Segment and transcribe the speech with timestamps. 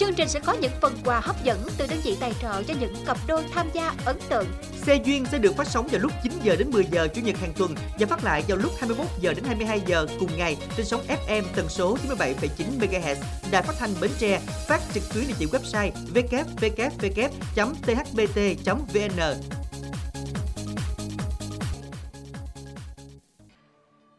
[0.00, 2.74] Chương trình sẽ có những phần quà hấp dẫn từ đơn vị tài trợ cho
[2.80, 4.46] những cặp đôi tham gia ấn tượng.
[4.74, 7.36] Xe duyên sẽ được phát sóng vào lúc 9 giờ đến 10 giờ chủ nhật
[7.36, 10.86] hàng tuần và phát lại vào lúc 21 giờ đến 22 giờ cùng ngày trên
[10.86, 12.46] sóng FM tần số 97,9
[12.80, 13.16] MHz.
[13.50, 16.60] Đài phát thanh Bến Tre phát trực tuyến địa chỉ website www.thbt.vn.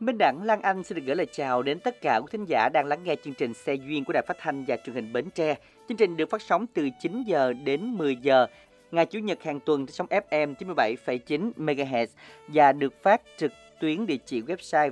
[0.02, 2.70] Minh Đẳng Lan Anh xin được gửi lời chào đến tất cả quý thính giả
[2.74, 5.30] đang lắng nghe chương trình Xe duyên của Đài Phát thanh và Truyền hình Bến
[5.36, 5.56] Tre.
[5.92, 8.48] Chương trình được phát sóng từ 9 giờ đến 10 giờ
[8.92, 12.06] ngày chủ nhật hàng tuần trên sóng FM 97,9 MHz
[12.48, 14.92] và được phát trực tuyến địa chỉ website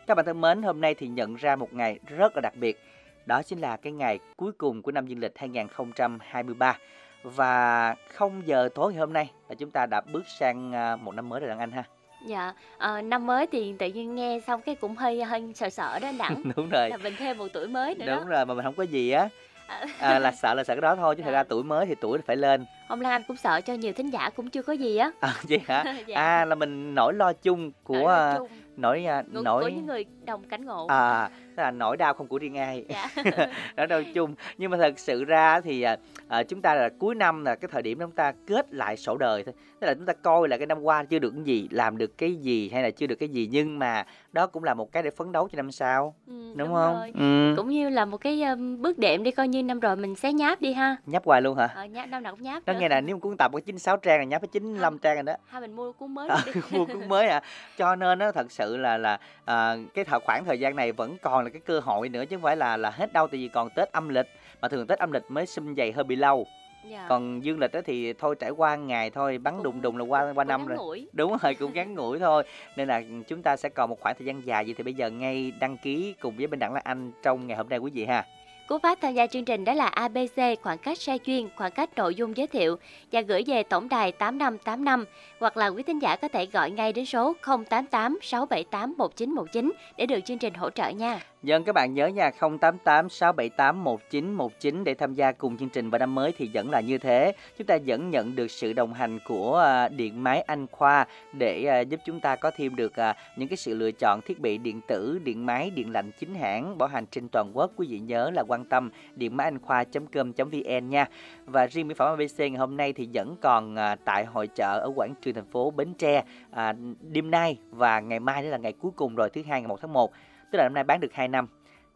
[0.08, 2.80] Các bạn thân mến, hôm nay thì nhận ra một ngày rất là đặc biệt.
[3.26, 6.78] Đó chính là cái ngày cuối cùng của năm dương lịch 2023.
[7.24, 11.16] Và 0 giờ tối ngày hôm nay là chúng ta đã bước sang à, một
[11.16, 11.84] năm mới rồi đàn Anh ha.
[12.26, 16.00] Dạ, ờ, năm mới thì tự nhiên nghe xong cái cũng hơi hơi sợ sợ
[16.00, 16.42] đó anh Đẳng.
[16.56, 16.90] Đúng rồi.
[16.90, 18.24] là mình thêm một tuổi mới nữa Đúng đó.
[18.30, 19.30] rồi mà mình không có gì á.
[19.68, 19.86] À.
[20.00, 21.34] À, là sợ là sợ cái đó thôi chứ thật Dạ.
[21.34, 22.66] ra tuổi mới thì tuổi phải lên.
[22.88, 25.12] Hôm nay anh cũng sợ cho nhiều thính giả cũng chưa có gì á.
[25.20, 25.84] À, vậy hả?
[26.08, 26.20] Dạ.
[26.22, 28.48] À là mình nỗi lo chung của Nỗi lo chung.
[28.78, 30.88] Nỗi à, Của, nỗi của những người đồng cảnh ngộ.
[30.88, 33.10] à là nỗi đau không của riêng ai Dạ.
[33.78, 37.16] nỗi đau chung nhưng mà thật sự ra thì à, à, chúng ta là cuối
[37.16, 40.06] năm là cái thời điểm chúng ta kết lại sổ đời thôi tức là chúng
[40.06, 42.84] ta coi là cái năm qua chưa được cái gì làm được cái gì hay
[42.84, 45.48] là chưa được cái gì nhưng mà đó cũng là một cái để phấn đấu
[45.52, 47.12] cho năm sau Ừ, đúng, đúng không rồi.
[47.20, 47.54] ừ.
[47.58, 50.34] Cũng như là một cái um, bước đệm đi coi như năm rồi mình xé
[50.34, 50.96] nháp đi ha.
[51.06, 52.68] nháp hoài luôn hả Ờ, nháp năm nào cũng nháp.
[52.68, 52.74] nữa.
[52.80, 55.34] nghe là nếu cuốn tập có 96 trang là nháp có 95 trang rồi đó
[55.48, 56.38] Hai mình mua cuốn mới À,
[56.72, 57.42] mua cuốn mới à
[57.78, 61.18] cho nên nó thật sự là là à, cái thời khoảng thời gian này vẫn
[61.22, 63.48] còn là cái cơ hội nữa chứ không phải là là hết đâu tại vì
[63.48, 64.28] còn tết âm lịch.
[64.62, 66.48] Mà thường tết âm lịch mới xum dày hơi bị lâu.
[66.90, 67.06] Dạ.
[67.10, 70.04] còn dương lịch đó thì thôi trải qua ngày thôi bắn Cũng- đùng đùng là
[70.06, 70.78] qua qua năm rồi.
[70.78, 71.08] ngủi.
[71.14, 72.44] đúng rồi cũng ngắn ngủi thôi.
[72.76, 75.10] Nên là chúng ta sẽ còn một khoảng thời gian dài vậy thì bây giờ
[75.10, 78.06] ngay đăng ký cùng với bên đẳng là anh trong ngày hôm nay quý vị
[78.06, 78.26] ha
[78.72, 81.90] Cú pháp tham gia chương trình đó là ABC khoảng cách sai chuyên, khoảng cách
[81.96, 82.76] nội dung giới thiệu
[83.12, 85.06] và gửi về tổng đài 8585
[85.40, 87.34] hoặc là quý thính giả có thể gọi ngay đến số
[87.70, 91.20] 088 678 1919 để được chương trình hỗ trợ nha.
[91.44, 96.00] Dân các bạn nhớ nha 088 678 1919 để tham gia cùng chương trình vào
[96.00, 97.34] năm mới thì vẫn là như thế.
[97.58, 101.66] Chúng ta vẫn nhận được sự đồng hành của à, Điện máy Anh Khoa để
[101.66, 104.58] à, giúp chúng ta có thêm được à, những cái sự lựa chọn thiết bị
[104.58, 107.72] điện tử, điện máy, điện lạnh chính hãng bảo hành trên toàn quốc.
[107.76, 111.06] Quý vị nhớ là quan tâm điện máy anh khoa.com.vn nha.
[111.46, 113.76] Và riêng mỹ phẩm ABC ngày hôm nay thì vẫn còn
[114.06, 118.20] tại hội chợ ở quảng trường thành phố Bến Tre à, đêm nay và ngày
[118.20, 120.12] mai đó là ngày cuối cùng rồi thứ hai ngày 1 tháng 1
[120.52, 121.48] tức là năm nay bán được 2 năm.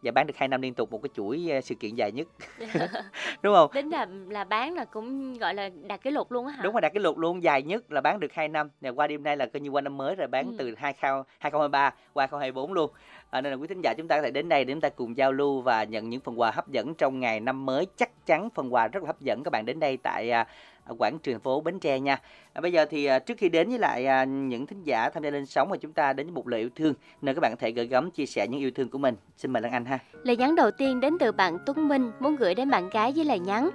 [0.04, 2.28] Và bán được 2 năm liên tục một cái chuỗi ờ, sự kiện dài nhất.
[3.42, 3.72] Đúng không?
[3.74, 6.64] Đến là là bán là cũng gọi là đạt kỷ lục luôn á hả?
[6.64, 8.70] đúng rồi đạt cái lục luôn dài nhất là bán được 2 năm.
[8.82, 10.56] Và qua đêm nay là coi như qua năm mới rồi bán Ừ.
[10.58, 12.92] từ 20 2023 qua 2024 luôn.
[13.30, 14.90] À, nên là quý thính giả chúng ta có thể đến đây để chúng ta
[14.90, 17.88] cùng giao lưu và nhận những phần quà hấp dẫn trong ngày năm mới.
[17.98, 19.44] Chắc chắn phần quà rất là hấp dẫn.
[19.44, 20.48] Các bạn đến đây tại à,
[20.86, 22.22] ở quảng trường phố Bến Tre nha
[22.54, 25.24] à, bây giờ thì à, trước khi đến với lại à, những thính giả tham
[25.24, 27.52] gia lên sóng mà chúng ta đến với một lời yêu thương nơi các bạn
[27.52, 29.86] có thể gửi gắm chia sẻ những yêu thương của mình xin mời Lan Anh
[29.86, 33.14] ha Lời nhắn đầu tiên đến từ bạn Tuấn Minh muốn gửi đến bạn gái
[33.16, 33.70] với lời nhắn.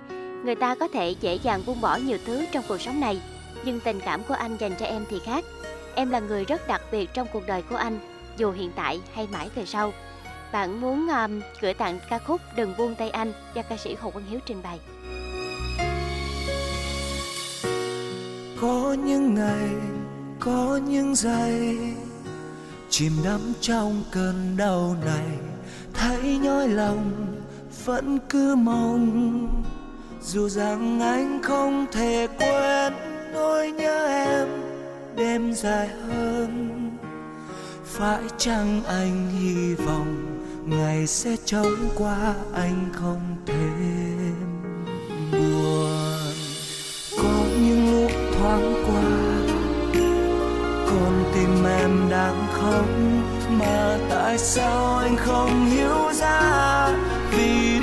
[0.44, 3.20] Người ta có thể dễ dàng buông bỏ nhiều thứ trong cuộc sống này,
[3.64, 5.44] nhưng tình cảm của anh dành cho em thì khác.
[5.94, 7.98] Em là người rất đặc biệt trong cuộc đời của anh,
[8.36, 9.92] dù hiện tại hay mãi về sau.
[10.52, 14.10] Bạn muốn um, gửi tặng ca khúc Đừng buông tay anh do ca sĩ Hồ
[14.10, 14.78] Quang Hiếu trình bày.
[18.60, 19.70] Có những ngày,
[20.40, 21.78] có những giây,
[22.90, 25.38] chìm đắm trong cơn đau này,
[25.94, 27.26] thấy nhói lòng,
[27.84, 29.62] vẫn cứ mong.
[30.22, 32.92] Dù rằng anh không thể quên
[33.32, 34.48] nỗi nhớ em
[35.16, 36.70] đêm dài hơn,
[37.84, 44.34] phải chăng anh hy vọng ngày sẽ trôi qua anh không thêm
[45.32, 46.19] buồn?
[48.50, 49.02] thoáng qua.
[50.86, 52.86] Con tim em đang khóc,
[53.50, 56.88] mà tại sao anh không hiểu ra
[57.30, 57.79] vì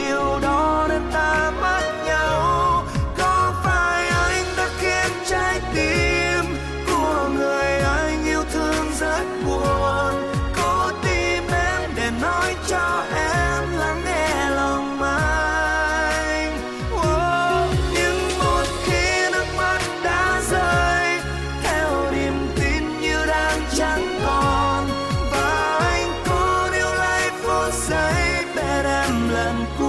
[29.58, 29.87] blanco.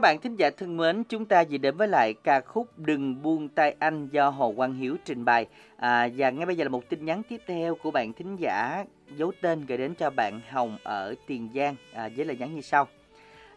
[0.00, 3.22] Các bạn thính giả thân mến, chúng ta vừa đến với lại ca khúc Đừng
[3.22, 5.46] buông tay anh do Hồ Quang Hiếu trình bày.
[5.76, 8.84] À, và ngay bây giờ là một tin nhắn tiếp theo của bạn thính giả
[9.16, 12.60] giấu tên gửi đến cho bạn Hồng ở Tiền Giang à, với lời nhắn như
[12.60, 12.88] sau.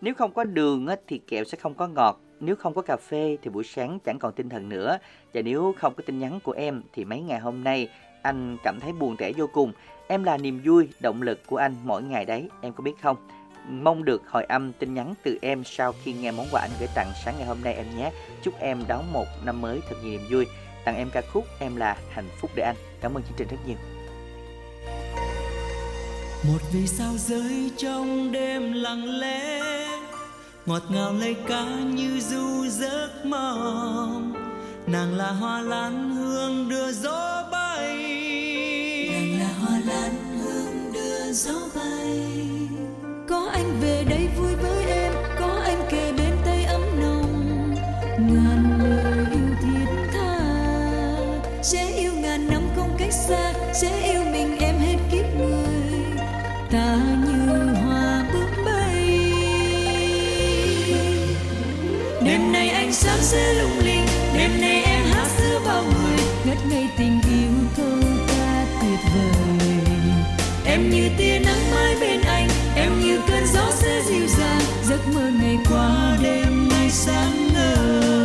[0.01, 2.19] Nếu không có đường thì kẹo sẽ không có ngọt.
[2.40, 4.98] Nếu không có cà phê thì buổi sáng chẳng còn tinh thần nữa.
[5.34, 7.89] Và nếu không có tin nhắn của em thì mấy ngày hôm nay
[8.22, 9.72] anh cảm thấy buồn tẻ vô cùng.
[10.07, 13.18] Em là niềm vui, động lực của anh mỗi ngày đấy, em có biết không?
[13.69, 16.89] Mong được hồi âm tin nhắn từ em sau khi nghe món quà anh gửi
[16.95, 18.12] tặng sáng ngày hôm nay em nhé.
[18.44, 20.45] Chúc em đón một năm mới thật nhiều niềm vui.
[20.86, 22.75] Tặng em ca khúc Em là hạnh phúc để anh.
[23.01, 23.77] Cảm ơn chương trình rất nhiều.
[26.48, 29.62] một vì sao rơi trong đêm lặng lẽ
[30.65, 31.65] ngọt ngào lời ca
[31.96, 34.34] như du giấc mộng
[34.88, 37.98] nàng là hoa lan hương đưa gió bay
[39.12, 42.52] nàng là hoa lan hương đưa gió bay
[43.34, 47.75] có anh về đây vui với em, có anh kề bên tay ấm nồng.
[48.18, 50.40] Ngàn lời yêu thiết tha,
[51.62, 56.02] sẽ yêu ngàn năm không cách xa, sẽ yêu mình em hết kiếp người.
[56.72, 59.10] Ta như hoa bước bay.
[62.25, 64.06] Đêm nay ánh sáng sẽ lung linh,
[64.38, 66.18] đêm nay em hát giữa bao người.
[66.46, 69.68] Ngất ngây tình yêu câu ca tuyệt vời.
[70.66, 72.23] Em như tia nắng mai bên
[73.53, 78.23] gió sẽ dịu dàng giấc mơ ngày qua đêm nay sáng ngời.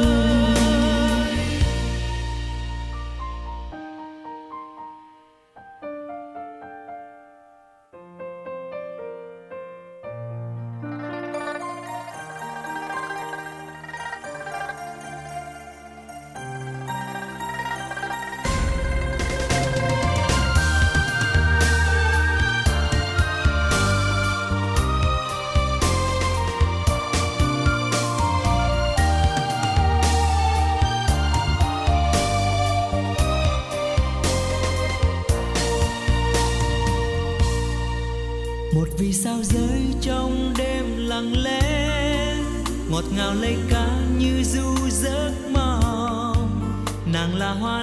[43.19, 43.87] Ngào lấy ca
[44.19, 46.51] như du giấc mộng.
[47.13, 47.83] Nàng là hoa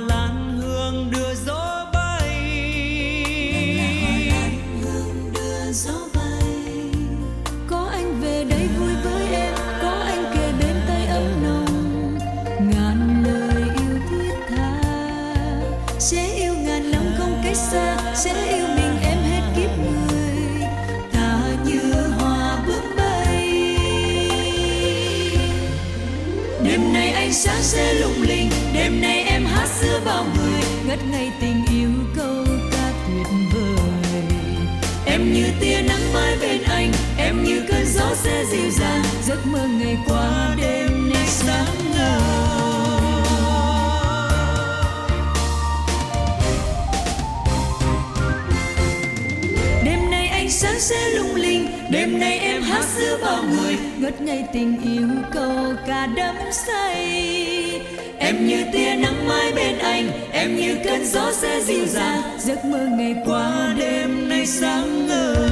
[53.56, 57.82] người ngất ngây tình yêu câu ca đắm say.
[58.20, 62.22] Em như tia nắng mai bên anh, em như cơn gió sẽ dịu dàng.
[62.40, 65.50] Giấc mơ ngày qua đêm nay sáng ngời.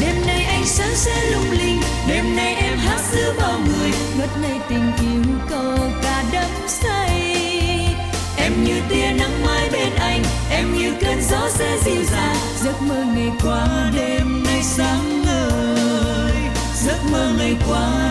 [0.00, 0.46] Đêm nay
[0.96, 3.90] sẽ lung linh, đêm nay em hát giữa bao người.
[4.18, 7.36] Ngất ngây tình yêu câu ca đắm say.
[8.36, 12.36] Em như tia nắng mai bên anh, em như cơn gió sẽ dịu dàng.
[12.64, 14.05] Giấc mơ ngày qua đêm
[17.16, 18.05] giấc mơ ngày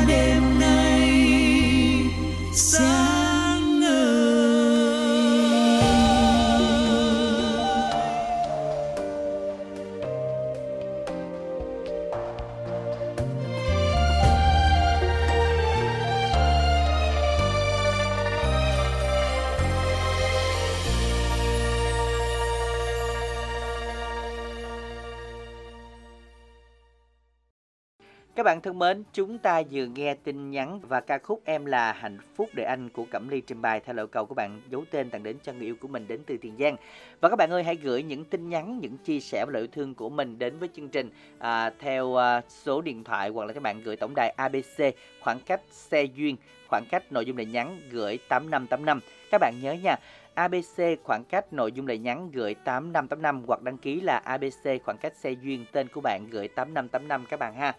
[28.65, 32.49] thân mến, chúng ta vừa nghe tin nhắn và ca khúc Em là hạnh phúc
[32.53, 35.23] để anh của Cẩm Ly trình bày theo lời cầu của bạn giấu tên tặng
[35.23, 36.75] đến cho người yêu của mình đến từ Tiền Giang.
[37.21, 39.67] Và các bạn ơi hãy gửi những tin nhắn, những chia sẻ và lời yêu
[39.71, 43.53] thương của mình đến với chương trình à, theo à, số điện thoại hoặc là
[43.53, 46.35] các bạn gửi tổng đài ABC khoảng cách xe duyên,
[46.69, 48.99] khoảng cách nội dung lời nhắn gửi 8585.
[49.31, 49.95] Các bạn nhớ nha,
[50.35, 54.97] ABC khoảng cách nội dung lời nhắn gửi 8585 hoặc đăng ký là ABC khoảng
[54.97, 57.75] cách xe duyên tên của bạn gửi 8585 các bạn ha.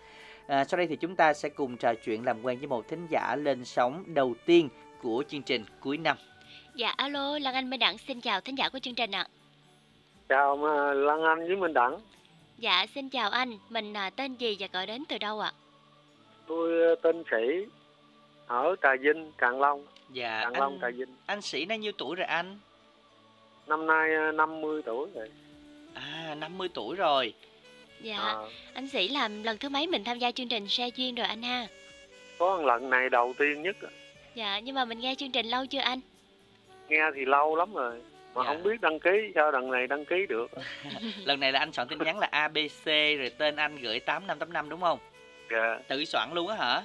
[0.46, 3.06] À, sau đây thì chúng ta sẽ cùng trò chuyện làm quen với một thính
[3.10, 4.68] giả lên sóng đầu tiên
[5.02, 6.16] của chương trình cuối năm.
[6.74, 9.26] Dạ alo, Lan Anh Minh Đẳng xin chào thính giả của chương trình ạ.
[10.28, 11.98] Chào mà Lan Anh với Minh Đẳng.
[12.58, 15.52] Dạ xin chào anh, mình à, tên gì và gọi đến từ đâu ạ?
[16.46, 17.66] Tôi ờ, tên Sĩ
[18.46, 19.86] ở Trà Vinh, Càn Long.
[20.12, 21.16] Dạ Càn anh, Long, Trà Vinh.
[21.26, 22.58] anh Sĩ nay nhiêu tuổi rồi anh?
[23.66, 25.30] Năm nay ờ, 50 tuổi rồi.
[25.94, 27.34] À 50 tuổi rồi.
[28.00, 28.34] Dạ, À,
[28.74, 31.42] anh Sĩ làm lần thứ mấy mình tham gia chương trình xe duyên rồi anh
[31.42, 31.66] ha?
[32.38, 33.76] có một lần này đầu tiên nhất.
[34.34, 36.00] Dạ, nhưng mà mình nghe chương trình lâu chưa anh?
[36.88, 38.00] Nghe thì lâu lắm rồi.
[38.34, 38.48] Mà Dạ.
[38.48, 40.50] không biết đăng ký sao đằng này đăng ký được.
[41.24, 42.84] Lần này là anh soạn tin nhắn là ABC
[43.18, 44.98] rồi tên anh gửi 8585 đúng không?
[45.50, 45.78] Dạ.
[45.88, 46.82] Tự soạn luôn á hả?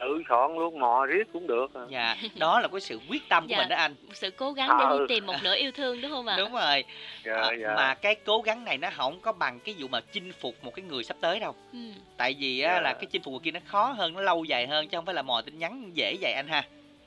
[0.00, 1.74] Tự chọn luôn mò riết cũng được.
[1.74, 1.80] à.
[1.90, 3.58] Dạ, đó là cái sự quyết tâm của Dạ.
[3.58, 3.94] mình đó anh.
[4.12, 4.98] Sự cố gắng để Ờ.
[4.98, 6.36] đi tìm một nửa yêu thương đúng không ạ?
[6.38, 6.84] Đúng rồi.
[7.24, 7.74] Dạ, À, dạ.
[7.76, 10.74] Mà cái cố gắng này nó không có bằng cái vụ mà chinh phục một
[10.74, 11.54] cái người sắp tới đâu.
[11.72, 11.78] Ừ.
[12.16, 12.80] Tại vì á, Dạ.
[12.80, 15.04] là cái chinh phục người kia nó khó hơn, nó lâu dài hơn chứ không
[15.06, 16.62] phải là mò tin nhắn dễ vậy anh ha.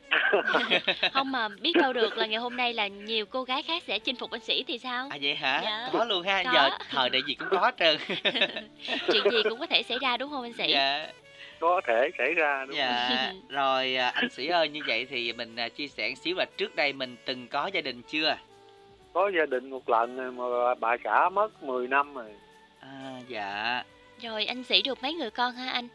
[1.13, 3.99] Không mà biết đâu được là ngày hôm nay là nhiều cô gái khác sẽ
[3.99, 5.07] chinh phục anh Sĩ thì sao?
[5.11, 5.61] À vậy hả?
[5.63, 5.89] Dạ.
[5.93, 6.43] Có luôn ha.
[6.43, 6.51] Có.
[6.53, 7.97] Giờ thời đại gì cũng có hết trơn.
[9.11, 10.71] Chuyện gì cũng có thể xảy ra đúng không anh Sĩ?
[10.71, 11.07] dạ.
[11.63, 12.77] Có thể xảy ra đúng không?
[12.77, 13.33] Dạ.
[13.49, 16.45] Rồi à, anh Sĩ ơi như vậy thì mình à, chia sẻ một xíu là
[16.57, 18.35] trước đây mình từng có gia đình chưa?
[19.13, 22.33] Có gia đình một lần rồi mà bà xã mất 10 năm rồi.
[22.79, 23.83] À dạ.
[24.21, 25.87] Rồi anh Sĩ được mấy người con hả anh?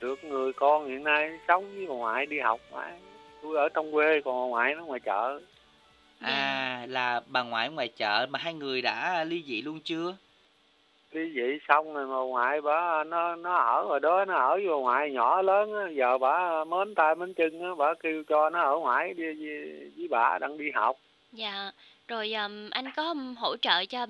[0.00, 2.92] Được người con hiện nay sống với bà ngoại đi học mãi.
[3.42, 5.40] Tôi ở trong quê còn bà ngoại nó ngoài chợ.
[6.20, 6.28] Dạ.
[6.28, 10.16] À là bà ngoại ngoài chợ mà hai người đã ly dị luôn chưa?
[11.14, 14.74] Đi vậy xong rồi mà ngoại bà nó nó ở rồi đó nó ở bà
[14.74, 18.60] ngoại nhỏ lớn á giờ bà mến tay mến chân á bà kêu cho nó
[18.60, 20.96] ở ngoài đi với, với bà đang đi học
[21.32, 21.70] Dạ.
[22.08, 24.06] Rồi um, anh có hỗ trợ cho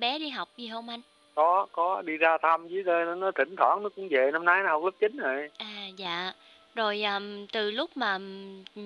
[0.00, 1.00] bé đi học gì không anh?
[1.34, 4.62] có có đi ra thăm với nó, nó thỉnh thoảng nó cũng về năm nay
[4.62, 6.32] nó học lớp 9 rồi À dạ.
[6.74, 8.18] Rồi um, từ lúc mà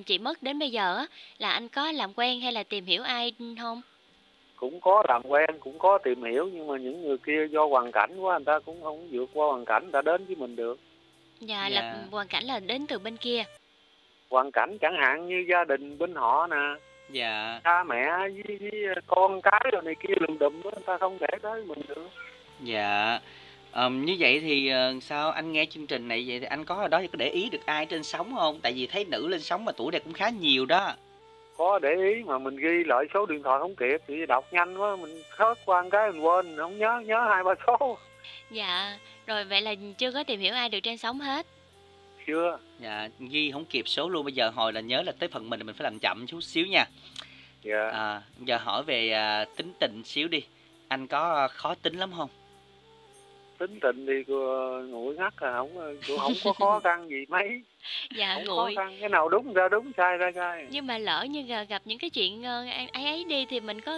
[0.06, 1.06] chị mất đến bây giờ á
[1.38, 3.82] là anh có làm quen hay là tìm hiểu ai không?
[4.60, 7.92] Cũng có làm quen cũng có tìm hiểu nhưng mà những người kia do hoàn
[7.92, 10.56] cảnh quá người ta cũng không vượt qua hoàn cảnh người ta đến với mình
[10.56, 10.78] được
[11.40, 11.80] Dạ, Dạ.
[11.80, 13.44] là hoàn cảnh là đến từ bên kia.
[14.30, 16.56] hoàn cảnh chẳng hạn như gia đình bên họ nè
[17.10, 17.60] Dạ.
[17.64, 21.16] cha mẹ với, với con cái rồi này kia lùm đùm đó người ta không
[21.20, 22.08] để tới mình được
[22.64, 23.20] Dạ.
[23.72, 26.74] Ờm, như vậy thì ờ, sao anh nghe chương trình này vậy thì anh có
[26.74, 28.60] ở đó có để ý được ai trên sóng không?
[28.62, 30.92] Tại vì thấy nữ lên sóng mà tuổi này cũng khá nhiều đó.
[31.60, 34.78] Có để ý mà mình ghi lại số điện thoại không kịp thì đọc nhanh
[34.78, 37.98] quá mình khớt qua một cái mình quên mình không nhớ nhớ hai ba số
[38.50, 38.98] Dạ.
[39.26, 41.46] Rồi vậy là chưa có tìm hiểu ai được trên sóng hết.
[42.26, 45.50] chưa Dạ, ghi không kịp số luôn bây giờ hồi là nhớ là tới phần
[45.50, 46.84] mình mình phải làm chậm chút xíu nha.
[47.62, 50.40] dạ À, giờ hỏi về à, tính tình xíu đi.
[50.88, 52.28] Anh có à, khó tính lắm không?
[53.60, 54.34] Tính tình thì cô
[54.88, 57.62] nguội ngắt à không cô không có khó khăn gì mấy
[58.16, 58.74] Dạ không khó nguội.
[58.76, 61.98] khăn cái nào đúng ra đúng sai ra sai Nhưng mà lỡ như gặp những
[61.98, 63.92] cái chuyện ờ, ấy ấy đi thì mình có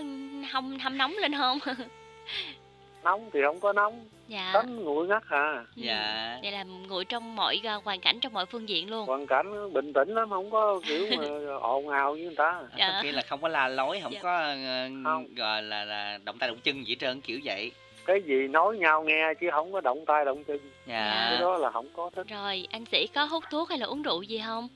[0.50, 1.58] hâm hâm nóng lên không?
[3.04, 4.50] nóng thì không có nóng dạ.
[4.54, 5.82] tính nguội ngắt à Ừ.
[5.82, 6.38] Dạ.
[6.42, 9.06] Vậy là nguội trong mọi ờ, hoàn cảnh trong mọi phương diện luôn.
[9.06, 11.24] hoàn cảnh bình tĩnh lắm không có kiểu mà
[11.60, 13.00] ồn ào với người ta Dạ.
[13.04, 14.20] Nghĩa là không có la lối, không Dạ.
[14.22, 15.34] có ờ, Không.
[15.34, 17.72] gọi là là động tay động chân gì hết trơn kiểu vậy.
[18.06, 21.26] Cái gì nói nhau nghe chứ không có động tay động chân Dạ.
[21.30, 24.02] cái đó là không có thích Rồi anh sĩ có hút thuốc hay là uống
[24.02, 24.68] rượu gì không?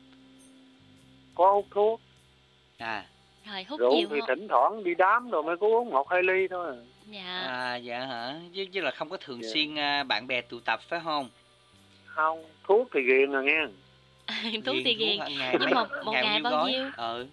[1.34, 2.00] có hút thuốc
[2.78, 3.04] À,
[3.50, 4.26] Rồi hút rượu nhiều thì không?
[4.28, 6.76] thỉnh thoảng đi đám rồi mới có uống một hai ly thôi à.
[7.10, 7.44] Dạ.
[7.48, 8.34] À dạ hả?
[8.54, 9.48] Chứ chứ là không có thường Dạ.
[9.54, 11.28] xuyên à, bạn bè tụ tập phải không?
[12.06, 13.60] không thuốc thì ghiền rồi nghe
[14.64, 15.18] thuốc thì ghiền.
[15.18, 16.72] ngày Nhưng mấy- một một ngày bao gói?
[16.72, 16.84] nhiêu?
[16.96, 17.26] Ừ.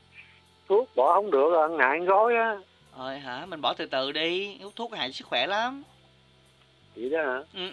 [0.70, 2.58] thuốc bỏ không được rồi ngại ăn gói á
[2.98, 3.46] Rồi hả?
[3.46, 5.84] Mình bỏ từ từ đi, hút thuốc hại sức khỏe lắm.
[6.96, 7.70] vậy đó hả Ừ.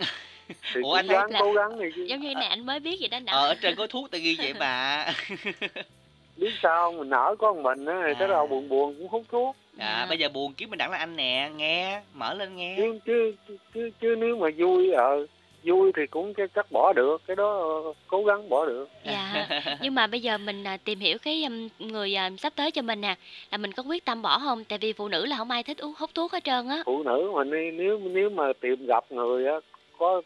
[0.75, 2.81] thì Ủa, anh thấy ráng là- cố gắng đi chứ Giống như này anh mới
[2.81, 3.33] biết vậy đó nè.
[3.33, 5.07] Ờ, ở trên có thuốc ta ghi vậy mà.
[6.37, 8.33] biết sao mình ở có một mình á thì cái À.
[8.33, 11.17] đầu buồn buồn cũng hút thuốc Dạ, bây giờ buồn kiếm mình đẳng là anh
[11.17, 12.75] nè, nghe, mở lên nghe.
[12.77, 13.35] chứ chứ
[13.75, 15.27] chứ, chứ nếu mà vui ờ
[15.65, 19.47] vui thì cũng chắc- chắc bỏ được cái đó ờ, cố gắng bỏ được Dạ.
[19.81, 22.83] Nhưng mà bây giờ mình à, tìm hiểu cái um, người à, sắp tới cho
[22.83, 23.15] mình nè,
[23.51, 24.65] là mình có quyết tâm bỏ không?
[24.65, 26.83] Tại vì phụ nữ là không ai thích uống hút thuốc hết trơn á.
[26.87, 29.55] phụ nữ mà nếu nếu nếu mà tìm gặp người á
[29.99, 30.23] có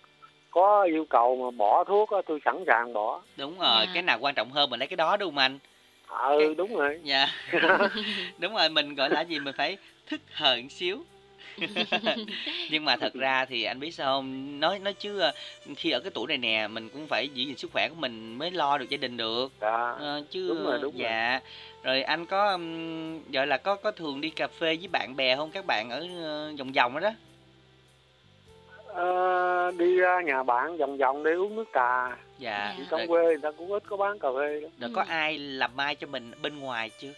[0.50, 3.90] có yêu cầu mà bỏ thuốc á tôi sẵn sàng bỏ Đúng rồi, Dạ.
[3.94, 5.58] cái nào quan trọng hơn mình lấy cái đó đúng không anh?
[6.38, 7.26] ừ đúng rồi Dạ.
[8.38, 11.04] đúng rồi, mình gọi là gì mình phải thức hờn xíu.
[12.70, 14.60] Nhưng mà thật ra thì anh biết sao không?
[14.60, 15.32] Nói nói chứ ờ,
[15.76, 18.38] khi ở cái tuổi này nè, mình cũng phải giữ gìn sức khỏe của mình
[18.38, 19.52] mới lo được gia đình được.
[19.60, 21.02] dạ Ờ, chứ Đúng rồi, đúng rồi.
[21.02, 21.40] dạ.
[21.82, 22.58] Rồi anh có
[23.32, 25.50] gọi là có có thường đi cà phê với bạn bè không?
[25.50, 27.10] Các bạn ở ờ, vòng vòng đó đó.
[28.86, 32.74] Ờ, đi ra nhà bạn vòng vòng để uống nước trà Dạ.
[32.90, 34.68] Trong quê người ta cũng ít có bán cà phê đó.
[34.80, 35.06] rồi có Ừ.
[35.08, 37.12] ai làm mai cho mình bên ngoài chưa?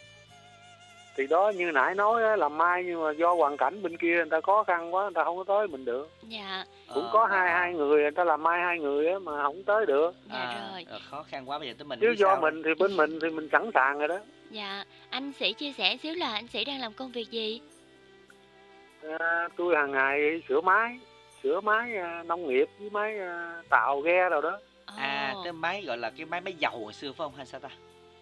[1.17, 4.15] Thì đó như nãy nói á, làm mai nhưng mà do hoàn cảnh bên kia
[4.17, 6.65] người ta khó khăn quá người ta không có tới mình được Dạ.
[6.95, 9.43] cũng Ờ, có hai à, hai người người ta làm mai hai người á mà
[9.43, 10.87] không tới được Dạ à, rồi.
[10.91, 12.41] rồi, khó khăn quá bây giờ tới mình chứ do sao?
[12.41, 14.19] mình thì bên mình thì mình sẵn sàng rồi đó
[14.51, 14.85] Dạ.
[15.11, 17.61] Anh sĩ chia sẻ xíu là anh sĩ đang làm công việc gì?
[19.19, 20.99] à, tôi hàng ngày sửa máy
[21.43, 24.59] sửa máy à, nông nghiệp với máy à, tạo ghe rồi đó
[24.97, 27.61] À, cái máy gọi là cái máy máy dầu hồi xưa phải không hay sao
[27.61, 27.69] ta?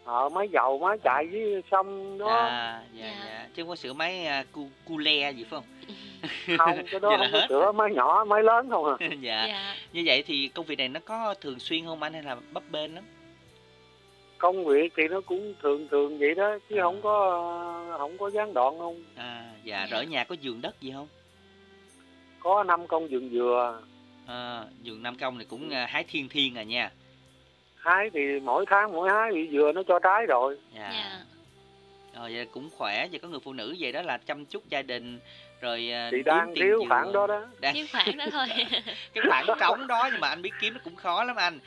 [0.04, 3.24] Ờ máy dầu máy chạy với sông đó À, dạ, Dạ.
[3.26, 3.46] dạ.
[3.54, 5.64] Chứ không có sửa máy à, cu, cu le gì phải không?
[6.58, 7.46] không cái đó không có hết.
[7.48, 9.46] sửa máy nhỏ máy lớn không à dạ.
[9.46, 9.74] Dạ.
[9.92, 12.62] Như vậy thì công việc này nó có thường xuyên không anh hay là bấp
[12.70, 13.04] bênh lắm?
[14.38, 16.82] công việc thì nó cũng thường thường vậy đó chứ À.
[16.82, 19.80] không có không có gián đoạn không À, dạ.
[19.80, 19.86] Dạ.
[19.90, 21.08] Rồi ở nhà có vườn đất gì không?
[22.40, 23.82] có năm công vườn dừa
[24.26, 26.90] À, vườn Nam Công thì cũng à, hái thiên thiên à nha.
[27.84, 30.90] Hái thì mỗi tháng mỗi hái bị dừa nó cho trái rồi Dạ.
[30.92, 31.20] Dạ.
[32.20, 34.82] Rồi vậy cũng khỏe, vậy có người phụ nữ về đó là chăm chút gia
[34.82, 35.18] đình
[35.60, 36.88] rồi à, thì kiếm đang tiền thiếu dừa.
[36.88, 38.46] khoản đó đó Đang Thiếu khoản đó thôi.
[39.14, 41.58] cái khoảng trống đó nhưng mà anh biết kiếm nó cũng khó lắm anh.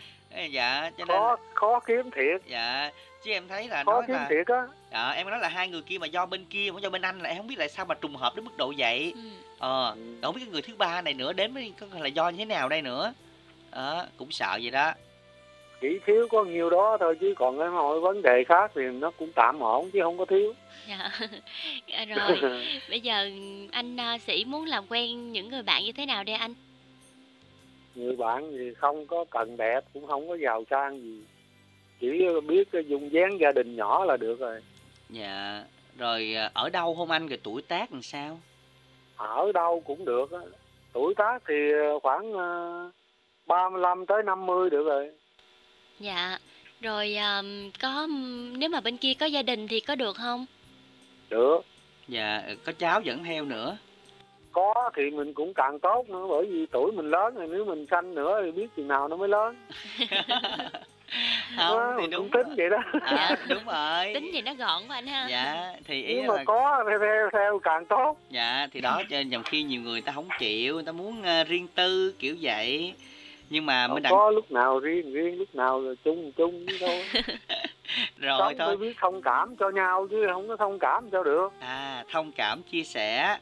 [0.52, 2.92] Dạ, cho nên khó khó kiếm thiệt dạ
[3.24, 5.68] chứ em thấy là khó nói kiếm là thiệt á Dạ, em nói là hai
[5.68, 7.70] người kia mà do bên kia không do bên anh là em không biết tại
[7.70, 9.14] sao mà trùng hợp đến mức độ vậy.
[9.16, 9.22] Ừ.
[9.60, 10.02] Ờ, Ừ.
[10.22, 12.46] không biết cái người thứ ba này nữa đến với có là do như thế
[12.46, 13.14] nào đây nữa.
[13.72, 14.94] Đó, cũng sợ vậy đó.
[15.82, 19.12] Chỉ thiếu có nhiều đó thôi chứ còn cái mọi vấn đề khác thì nó
[19.12, 20.54] cũng tạm ổn chứ không có thiếu
[20.90, 21.10] Dạ.
[21.88, 22.38] Dạ rồi.
[22.90, 23.30] Bây giờ
[23.72, 26.54] anh à, sĩ muốn làm quen những người bạn như thế nào đây anh?
[27.96, 31.22] người bạn thì không có cần đẹp cũng không có giàu sang gì
[32.00, 32.08] chỉ
[32.48, 34.62] biết dùng dáng gia đình nhỏ là được rồi
[35.10, 35.64] Dạ,
[35.98, 38.40] rồi à, ở đâu không anh rồi tuổi tác làm sao?
[39.18, 40.40] ở đâu cũng được á
[40.94, 41.56] tuổi tác thì
[42.04, 42.92] khoảng ờ,
[43.46, 45.12] 35 tới 50 được rồi
[46.00, 46.38] Dạ.
[46.82, 47.42] Rồi à,
[47.82, 48.08] có
[48.58, 50.46] nếu mà bên kia có gia đình thì có được không?
[51.30, 51.62] được
[52.08, 53.78] Dạ, có cháu dẫn theo nữa.
[54.52, 57.86] có thì mình cũng càng tốt nữa bởi vì tuổi mình lớn rồi nếu mình
[57.92, 59.56] sanh nữa thì biết chừng nào nó mới lớn
[61.58, 64.14] không Đó, thì đúng cũng tính vậy đó À, đúng rồi.
[64.14, 65.28] Tính gì nó gọn quá anh ha.
[65.30, 69.02] Dạ, thì ý nếu mà là có theo, theo, theo càng tốt dạ thì đó
[69.10, 72.36] cho nhầm khi nhiều người ta không chịu, người ta muốn à, riêng tư kiểu
[72.42, 72.94] vậy.
[73.50, 77.04] Nhưng mà mới đặng có lúc nào riêng riêng lúc nào là chung chung thôi
[78.18, 78.78] rồi sống thôi.
[78.78, 82.62] biết thông cảm cho nhau chứ không có thông cảm sao được À, thông cảm
[82.72, 83.38] chia sẻ.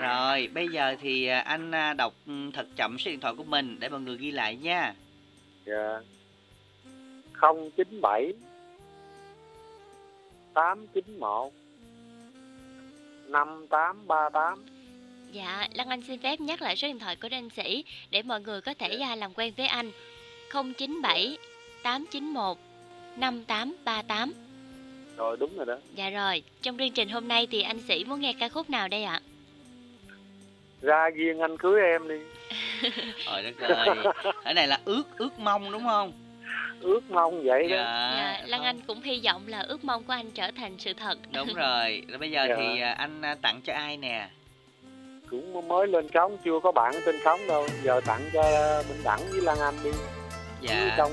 [0.00, 3.44] Rồi, bây giờ thì à, anh à, đọc ừ, thật chậm số điện thoại của
[3.44, 4.94] mình để mọi người ghi lại nha.
[5.66, 6.00] dạ
[7.32, 8.32] không chín bảy
[10.54, 11.52] tám chín một
[13.28, 14.64] năm tám ba tám
[15.32, 18.40] Dạ, Lăng Anh xin phép nhắc lại số điện thoại của anh sĩ để mọi
[18.40, 19.90] người có thể à, làm quen với anh.
[20.52, 21.36] 097
[21.82, 22.56] 891
[23.16, 24.32] 5838.
[25.16, 28.20] rồi đúng rồi đó Dạ rồi, trong chương trình hôm nay thì anh sĩ muốn
[28.20, 29.20] nghe ca khúc nào đây ạ?
[30.82, 32.14] ra duyên anh cưới em đi
[33.26, 33.88] Trời đất ơi.
[34.44, 36.12] Cái này là ước ước mong đúng không?
[36.80, 38.12] ước mong vậy đó Dạ.
[38.16, 41.18] Dạ, Lăng Anh cũng hy vọng là ước mong của anh trở thành sự thật.
[41.32, 42.02] Đúng rồi.
[42.08, 42.54] Rồi bây giờ Dạ.
[42.58, 44.28] thì à, anh à, tặng cho ai nè?
[45.32, 47.66] Cũng mới lên sóng chưa có bạn trên sóng đâu.
[47.82, 48.42] Giờ tặng cho
[48.88, 49.90] Minh Đẳng với Lan Anh đi.
[50.60, 50.94] Dạ.
[50.96, 51.12] trong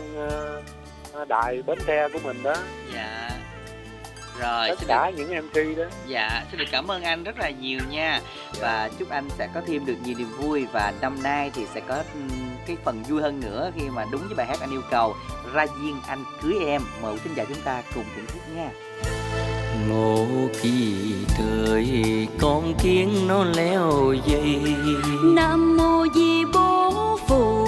[1.13, 2.55] ờ, đài Bến Tre của mình đó.
[2.93, 3.29] Dạ.
[4.39, 5.83] Rồi, tất xin cả được, những MC đó.
[6.07, 8.21] Dạ, xin được cảm ơn anh rất là nhiều nha.
[8.61, 11.81] Và chúc anh sẽ có thêm được nhiều niềm vui Và năm nay thì sẽ
[11.87, 12.03] có
[12.67, 15.15] cái phần vui hơn nữa Khi mà đúng với bài hát anh yêu cầu.
[15.53, 16.81] Ra duyên anh cưới em.
[17.01, 18.69] Mời quý thính giả chúng ta cùng thưởng thức nha
[19.89, 20.25] ngộ
[20.61, 20.93] kỳ
[21.37, 24.59] thời con kiến nó leo dây
[25.23, 27.65] nam mô di bố phù.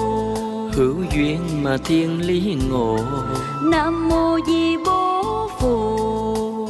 [0.74, 2.98] Hữu duyên mà thiên lý ngộ.
[3.64, 6.68] Nam mô di bố phù.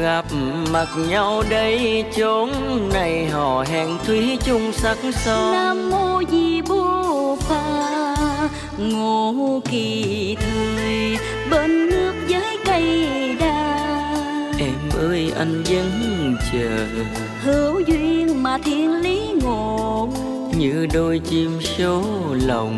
[0.00, 0.24] Gặp
[0.72, 2.50] mặt nhau đây chốn
[2.92, 5.52] này hò hẹn thủy chung sắc son.
[5.52, 11.18] Nam mô di bố pha ngộ kỳ thời
[11.50, 13.08] bên nước với cây
[15.08, 16.86] ơi anh vẫn chờ.
[17.42, 20.08] Hữu duyên mà thiên lý ngộ.
[20.58, 22.04] Như đôi chim số
[22.46, 22.76] lòng.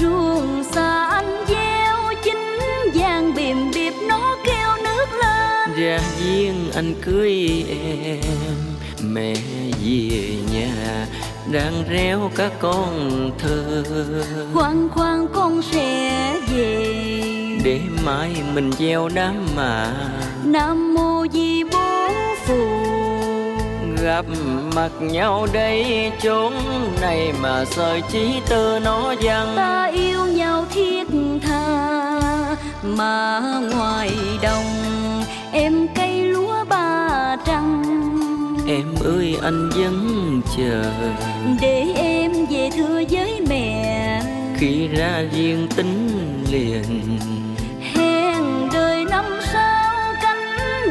[0.00, 2.58] Ruộng xa anh gieo chính
[2.94, 5.70] vàng bìm bịp nó kêu nước lên.
[5.76, 8.20] Ra duyên anh cưới em
[9.02, 9.34] mẹ
[9.84, 11.06] về nhà
[11.52, 13.84] đang réo các con thơ.
[14.54, 19.92] Khoan khoan con sẽ về để mai mình gieo đám mà.
[20.44, 22.08] Nam mô di bố
[22.46, 22.68] phù
[24.02, 24.24] gặp
[24.74, 26.52] mặt nhau đây chốn
[27.00, 29.52] này mà sợi chí tơ nó văng.
[29.56, 31.06] Ta yêu nhau thiết
[31.42, 33.40] tha mà
[33.74, 34.10] ngoài
[34.42, 34.64] đồng
[35.52, 37.82] em cây lúa ba trăng.
[38.68, 40.84] Em ơi anh vẫn chờ.
[41.60, 44.22] Để em về thưa với mẹ.
[44.56, 46.08] Khi ra riêng tính
[46.50, 46.84] liền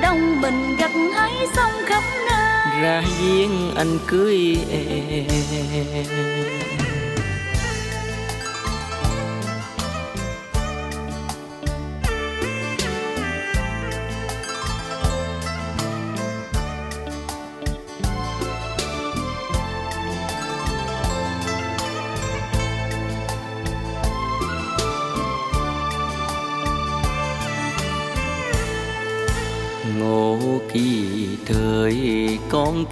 [0.09, 2.81] đông đồng mình gặt hái sông khắp nơi.
[2.81, 6.38] Ra duyên anh cưới em.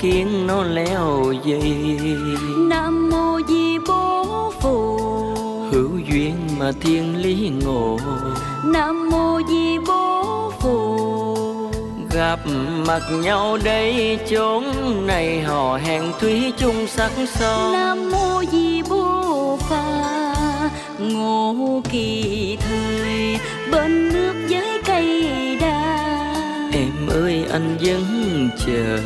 [0.02, 1.98] Kiến nó leo dây
[2.58, 4.98] nam mô di bố phù
[5.72, 7.98] hữu duyên mà thiên lý ngộ.
[8.66, 10.98] Nam mô di bố phù
[12.12, 12.40] gặp
[12.88, 14.64] mặt nhau đây chốn
[15.08, 17.74] này hò hẹn thủy chung sắc son.
[17.74, 20.14] Nam mô di bố pha.
[21.00, 23.40] Ngộ kỳ thời
[23.72, 25.32] bên nước với cây
[25.62, 25.98] đa.
[26.74, 29.00] Em ơi anh vẫn chờ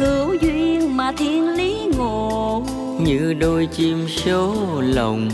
[0.00, 2.62] hữu duyên mà thiên lý ngộ.
[3.00, 5.28] Như đôi chim số lòng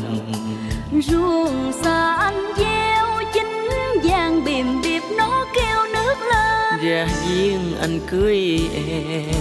[0.93, 3.69] ruộng xa anh gieo chính
[4.05, 6.81] vàng bìm bịp nó kêu nước lên.
[6.85, 9.35] Ra duyên anh cưới em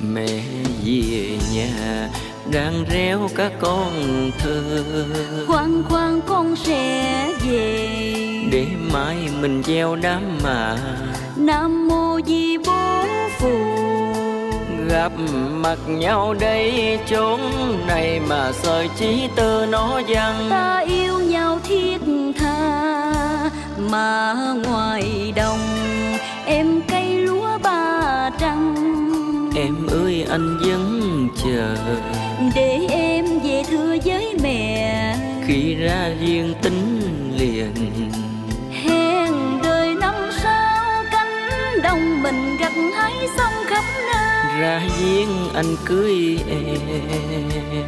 [0.00, 0.40] mẹ
[0.84, 2.08] về nhà
[2.52, 3.92] đang réo các con
[4.38, 4.84] thơ.
[5.46, 7.88] Khoan khoan con sẽ về.
[8.52, 10.78] Để mai mình gieo đám mà.
[11.36, 12.97] Nam mô di bố
[14.88, 15.12] gặp
[15.50, 17.40] mặt nhau đây chốn
[17.86, 20.46] này mà sợi chí tơ nó văng.
[20.50, 21.98] Ta yêu nhau thiết
[22.38, 25.58] tha mà ngoài đồng
[26.46, 28.74] em cây lúa ba trăng.
[29.56, 31.76] Em ơi anh vẫn chờ.
[32.54, 35.16] Để em về thưa với mẹ.
[35.46, 37.00] Khi ra riêng tính
[37.38, 37.74] liền.
[38.84, 41.48] Hẹn đời năm sau cánh
[41.82, 43.57] đồng mình gặt hái xong
[44.60, 47.86] ra duyên anh cưới em.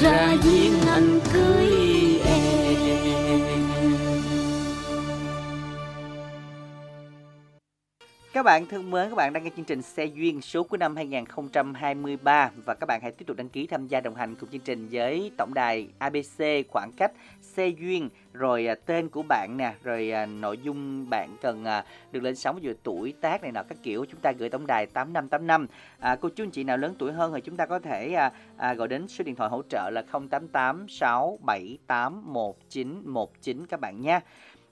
[0.00, 2.42] Ra duyên anh cưới em.
[8.32, 10.96] Các bạn thân mến, các bạn đang nghe chương trình Xe Duyên số của năm
[10.96, 14.60] 2023 và các bạn hãy tiếp tục đăng ký tham gia đồng hành cùng chương
[14.60, 17.12] trình với tổng đài ABC khoảng cách
[17.56, 21.84] Xe Duyên rồi à, tên của bạn nè, rồi à, nội dung bạn cần à,
[22.12, 24.86] được lên sóng về tuổi tác này nọ các kiểu chúng ta gửi tổng đài
[24.86, 25.66] 8585.
[25.98, 28.32] À, cô chú anh chị nào lớn tuổi hơn thì chúng ta có thể à,
[28.56, 34.20] à, gọi đến số điện thoại hỗ trợ là 088 678 1919 các bạn nha.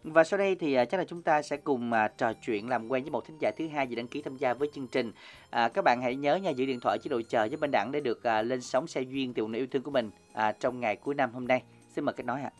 [0.05, 2.89] Và sau đây thì à, chắc là chúng ta sẽ cùng à, trò chuyện làm
[2.89, 5.13] quen với một thính giả thứ hai vừa đăng ký tham gia với chương trình.
[5.51, 7.93] À, các bạn hãy nhớ nha giữ điện thoại chế độ chờ với bên đẳng
[7.93, 10.81] để được à, lên sóng xe duyên tiểu nữ yêu thương của mình à, trong
[10.81, 11.63] ngày cuối năm hôm nay.
[11.89, 12.51] Xin mời kết nối ạ.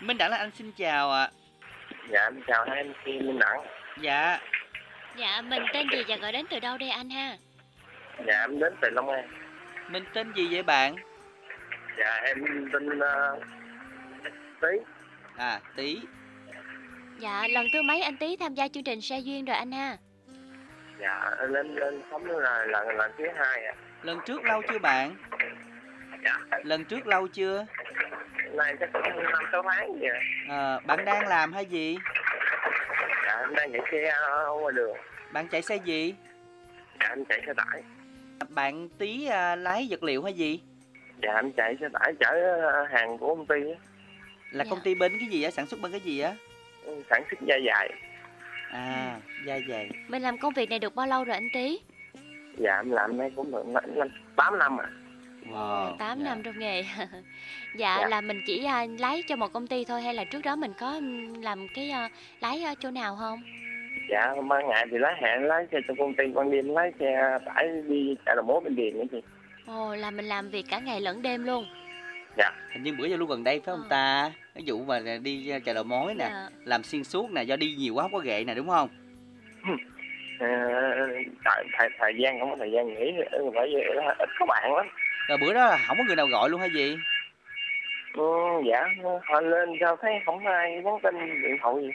[0.00, 1.30] Minh Đẳng là anh xin chào ạ.
[2.10, 3.66] dạ em chào hai em khi minh đẳng
[4.00, 4.38] Dạ.
[5.16, 7.36] Dạ, mình tên gì và gọi đến từ đâu đây anh ha?
[8.26, 9.28] dạ em đến từ long an
[9.88, 10.96] Mình tên gì vậy bạn?
[11.98, 13.42] dạ em tên uh,
[14.60, 14.68] tí
[15.36, 15.98] À, Tí.
[17.18, 19.96] Dạ, lần thứ mấy anh Tý tham gia chương trình xe duyên rồi anh ha?
[21.00, 25.16] dạ lên lên sống là lần lần thứ hai à lần trước lâu chưa bạn
[26.24, 27.66] dạ lần trước lâu chưa?
[28.52, 31.96] Nay chắc cũng năm sáu tháng gì à à, bạn đang làm hay gì?
[33.26, 34.12] Dạ em đang chạy xe
[34.60, 34.96] ngoài đường.
[35.32, 36.14] Bạn chạy xe gì?
[37.00, 37.82] Dạ em chạy xe tải.
[38.48, 40.60] Bạn tí à, lái vật liệu hay gì?
[41.22, 43.78] Dạ em chạy xe tải chở ờ, hàng của công ty á.
[44.50, 44.70] Là Dạ.
[44.70, 45.50] công ty bên cái gì á?
[45.50, 46.34] Sản xuất bên cái gì á?
[47.10, 47.92] Sản xuất da dày
[48.70, 51.80] à da dày Mình làm công việc này được bao lâu rồi anh Tý?
[52.58, 54.88] dạ em làm đây cũng được năm năm- tám năm à
[55.50, 56.24] wow 8 dạ.
[56.24, 56.82] năm trong nghề.
[57.74, 58.08] dạ, Dạ.
[58.08, 60.72] là mình chỉ à, lái cho một công ty thôi hay là trước đó mình
[60.80, 61.00] có
[61.42, 62.08] làm cái à,
[62.40, 63.40] lái ở chỗ nào không?
[64.10, 67.38] dạ ban ngày thì lái hẹn lái xe cho công ty ban đêm lái xe
[67.46, 69.20] tải đi chợ đầu mối bên điền nữa chị
[69.66, 71.66] Ồ, là mình làm việc cả ngày lẫn đêm luôn.
[72.38, 73.86] dạ hình như bữa giờ luôn gần đây phải không Ờ.
[73.90, 76.48] ta cái vụ mà đi chợ đầu mối nè Dạ.
[76.64, 78.88] làm xuyên suốt nè do đi nhiều quá không có ghệ nè đúng không
[80.38, 80.46] Ờ,
[81.44, 83.12] thời, thời, thời gian không có thời gian nghỉ
[83.54, 83.80] bởi vì
[84.18, 84.86] ít có bạn lắm
[85.28, 86.96] rồi bữa đó là không có người nào gọi luôn hay gì?
[88.14, 88.22] Ừ,
[88.70, 88.88] dạ
[89.24, 91.88] họ lên sao thấy không ai nhắn tin điện thoại gì.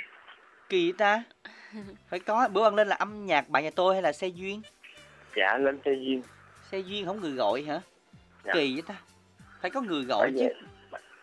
[0.70, 1.24] Kỳ vậy ta?
[2.10, 4.62] Phải có bữa ăn lên là âm nhạc bạn nhà tôi hay là xe duyên?
[5.36, 6.22] Dạ lên xe duyên.
[6.72, 7.82] Xe duyên không người gọi hả?
[8.44, 8.54] Dạ.
[8.54, 8.96] kỳ vậy ta?
[9.62, 10.66] Phải có người gọi bởi chứ.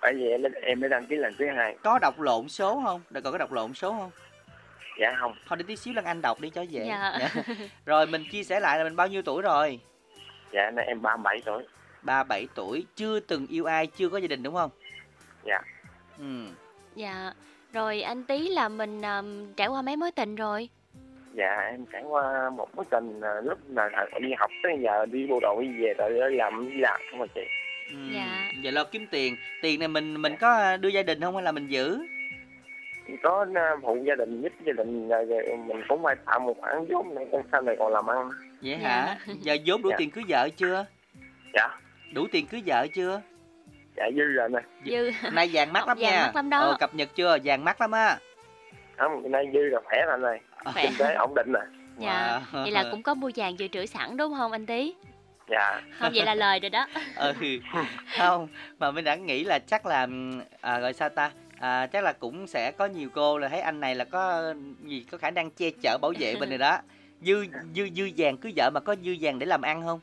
[0.00, 1.76] bởi vì em, em mới đăng ký lần thứ hai.
[1.82, 3.00] Có đọc lộn số không?
[3.10, 4.10] Rồi còn có đọc lộn số không?
[5.00, 5.34] Dạ không.
[5.46, 6.84] Thôi để tí xíu Lan Anh đọc đi cho dễ.
[6.88, 7.18] Dạ.
[7.86, 9.80] rồi mình chia sẻ lại là mình bao nhiêu tuổi rồi?
[10.52, 11.62] Dạ nay em 37 tuổi
[12.02, 14.70] 37 tuổi chưa từng yêu ai chưa có gia đình đúng không?
[15.46, 15.60] Dạ.
[16.18, 16.46] Ừ.
[16.94, 17.32] Dạ.
[17.72, 19.22] Rồi anh Tý là mình à,
[19.56, 20.68] trải qua mấy mối tình rồi?
[21.34, 23.88] dạ em trải qua một mối tình à, lúc là
[24.20, 27.40] đi học tới giờ đi bộ đội về rồi làm đi làm không mà chị.
[27.90, 28.50] Ừ, Dạ.
[28.62, 29.36] vậy lo kiếm tiền.
[29.62, 31.98] Tiền này mình mình có đưa gia đình không hay là mình giữ?
[33.22, 36.54] Có à, phụ gia đình giúp gia đình rồi, rồi mình cũng phải tạo một
[36.60, 38.30] khoản vốn để con sau này còn làm ăn.
[38.62, 38.88] Vậy Dạ.
[38.88, 39.18] hả?
[39.40, 39.96] Giờ vốn đủ Dạ.
[39.98, 40.86] tiền cưới vợ chưa?
[41.54, 41.68] Dạ
[42.12, 43.22] đủ tiền cưới vợ chưa
[43.96, 45.10] dạ dư rồi nè Dư.
[45.32, 46.58] nay vàng mắc lắm Vàng nha mắc lắm đó.
[46.60, 48.18] ờ, cập nhật chưa vàng mắc lắm á
[48.96, 50.40] không nay dư rồi khỏe rồi này
[50.72, 50.82] Khỏe.
[50.82, 51.62] kinh tế ổn định rồi
[52.00, 52.40] Dạ.
[52.52, 52.62] Wow.
[52.62, 54.94] Vậy là cũng có mua vàng dự trữ sẵn đúng không anh Tý?
[55.50, 56.86] dạ Không vậy là lời rồi đó.
[57.16, 57.32] ừ
[58.18, 60.06] không mà mình đã nghĩ là chắc là
[60.60, 63.80] à, gọi sao ta à, chắc là cũng sẽ có nhiều cô là thấy anh
[63.80, 66.78] này là có gì có khả năng che chở bảo vệ bên này đó
[67.20, 70.00] dư dư dư vàng cưới vợ mà có dư vàng để làm ăn không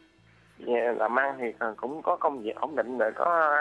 [0.98, 3.56] làm ăn thì còn cũng có công việc ổn định rồi có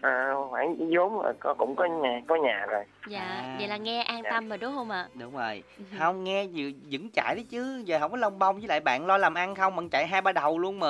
[0.00, 3.56] à, khoản vốn rồi có cũng có nhà có nhà rồi Dạ, À.
[3.58, 4.30] vậy là nghe an Dạ.
[4.30, 5.08] tâm rồi đúng không ạ?
[5.14, 5.62] đúng rồi
[5.98, 9.06] không nghe dự vững chãi đấy chứ giờ không có lông bông với lại bạn
[9.06, 10.88] lo làm ăn không bạn chạy hai ba đầu luôn mà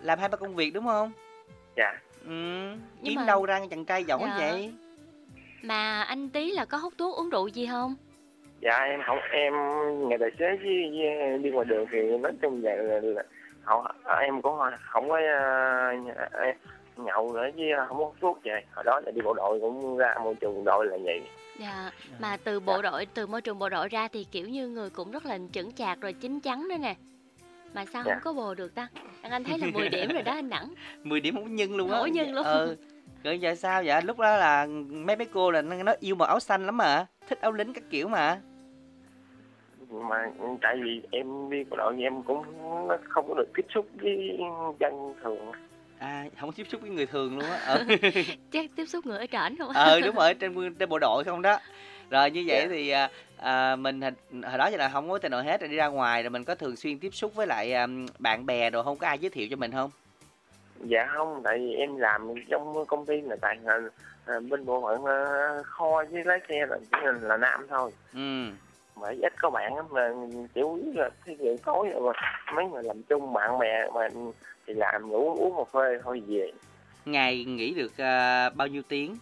[0.00, 1.12] làm hai ba công việc đúng không
[1.76, 1.92] dạ
[2.26, 2.32] ừ
[3.04, 4.36] kiếm mà- đâu ra chàng trai giỏi Dạ.
[4.38, 4.74] vậy
[5.62, 7.94] Mà anh Tý là có hút thuốc uống rượu gì không?
[8.60, 9.52] dạ em không em
[10.08, 13.22] nghề tài xế với, với đi ngoài đường thì nói chung vậy là, là
[13.64, 14.58] họ em cũng
[14.92, 16.56] không có uh,
[16.96, 20.14] nhậu nữa chứ không có thuốc vậy hồi đó là đi bộ đội cũng ra
[20.24, 21.22] môi trường đội là vậy
[21.58, 24.90] Dạ, mà từ bộ đội, từ môi trường bộ đội ra thì kiểu như người
[24.90, 26.94] cũng rất là chững chạc rồi chín chắn nữa nè.
[27.74, 28.14] Mà sao Dạ.
[28.14, 28.88] không có bồ được ta?
[29.22, 30.74] Anh anh thấy là 10 điểm rồi đó anh Đẳng.
[31.02, 32.44] 10 điểm không nhân luôn á Không nhân luôn.
[32.44, 32.76] ừ
[33.24, 36.28] rồi giờ sao vậy lúc đó là mấy mấy cô là nó nó yêu màu
[36.28, 38.40] áo xanh lắm mà thích áo lính các kiểu mà
[39.92, 40.16] mà
[40.62, 42.42] tại vì em đi bộ đội thì em cũng
[43.08, 44.38] không có được tiếp xúc với
[44.80, 45.52] dân thường
[45.98, 47.84] à không có tiếp xúc với người thường luôn á ừ.
[48.52, 49.72] Chắc tiếp xúc người ở trển không?
[49.74, 51.58] ờ đúng rồi trên trên bộ đội không đó
[52.10, 52.68] rồi như vậy Dạ.
[52.70, 54.10] thì à, à, mình hồi,
[54.48, 56.44] hồi đó giờ là không có tình nào hết rồi đi ra ngoài rồi mình
[56.44, 57.86] có thường xuyên tiếp xúc với lại à,
[58.18, 59.90] bạn bè rồi không có ai giới thiệu cho mình không
[60.84, 63.80] dạ không tại vì em làm trong công ty là tại là,
[64.26, 65.04] à, bên bộ phận
[65.64, 68.44] kho với lái xe là chỉ là, là nam thôi ừ
[68.96, 70.10] mà ít có bạn lắm mà
[70.54, 72.12] chủ yếu là thi viện tối rồi mà
[72.54, 74.08] mấy người làm chung bạn bè mà
[74.66, 76.52] thì làm uống uống một phê thôi về.
[77.04, 79.16] Ngày nghỉ được à, bao nhiêu tiếng?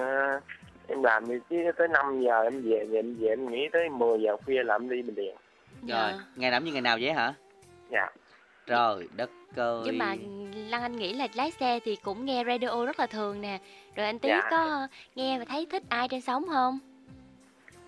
[0.00, 0.40] À,
[0.88, 3.88] em làm thì chứ tới 5 giờ em về về em về em nghỉ tới
[3.88, 5.36] 10 giờ khuya là em đi bình điện
[5.88, 7.34] rồi ngày nào như ngày nào vậy hả?
[7.90, 8.10] Dạ.
[8.66, 9.82] Trời đất ơi.
[9.84, 10.16] Nhưng mà
[10.54, 13.58] Lăng Anh nghĩ là lái xe thì cũng nghe radio rất là thường nè.
[13.96, 14.48] Rồi anh Tý Dạ.
[14.50, 16.78] có nghe và thấy thích ai trên sóng không?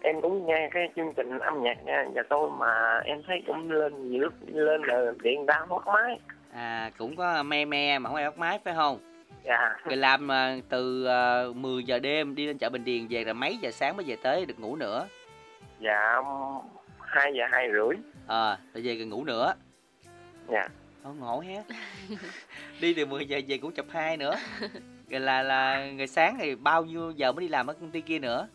[0.02, 3.70] Em cũng nghe cái chương trình âm nhạc nha nhà tôi mà em thấy cũng
[3.70, 6.20] lên nhiều lúc lên là điện đá hót máy.
[6.52, 8.98] À cũng có me me mà không ai bắt máy phải không?
[9.44, 9.76] Dạ.
[9.84, 13.32] Rồi làm à, từ à, 10 giờ đêm đi lên chợ Bình Điền về là
[13.32, 15.08] mấy giờ sáng mới về tới được ngủ nữa?
[15.80, 16.16] Dạ
[17.00, 17.96] hai giờ hai rưỡi.
[18.26, 19.54] Ờ rồi về gần ngủ nữa.
[20.48, 20.68] Dạ.
[21.04, 21.62] Ồ, ngộ hết
[22.80, 24.34] đi từ 10 giờ về ngủ chập hai nữa.
[25.10, 28.00] Rồi là là ngày sáng thì bao nhiêu giờ mới đi làm ở công ty
[28.00, 28.48] kia nữa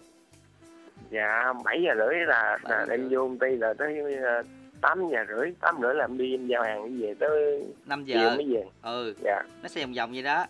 [1.11, 4.43] dạ 7 giờ rưỡi là, là Bảy em vô công ty là tới ờ,
[4.81, 8.05] 8 giờ rưỡi 8 rưỡi là em đi em giao hàng đi về tới 5
[8.05, 8.35] chiều giờ.
[8.35, 8.63] mới về.
[8.81, 9.15] Ừ.
[9.23, 9.41] Dạ.
[9.61, 10.45] Nó sẽ vòng vòng vậy đó.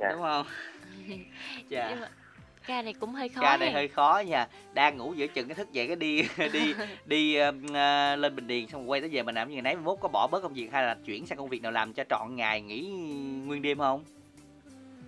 [0.00, 0.08] Dạ.
[0.12, 0.46] đúng không?
[1.68, 1.90] Dạ.
[1.90, 2.08] Nhưng mà
[2.66, 4.48] ca này cũng hơi khó ca này hơi khó nha.
[4.74, 6.22] Đang ngủ giữa chừng cái thức dậy cái đi
[6.52, 6.74] đi
[7.06, 7.36] đi
[7.74, 10.08] à, lên bình điền xong quay tới về mình làm như ngày nấy mốt có
[10.08, 12.60] bỏ bớt công việc hay là chuyển sang công việc nào làm cho trọn ngày
[12.60, 12.88] nghỉ
[13.46, 14.04] nguyên đêm không?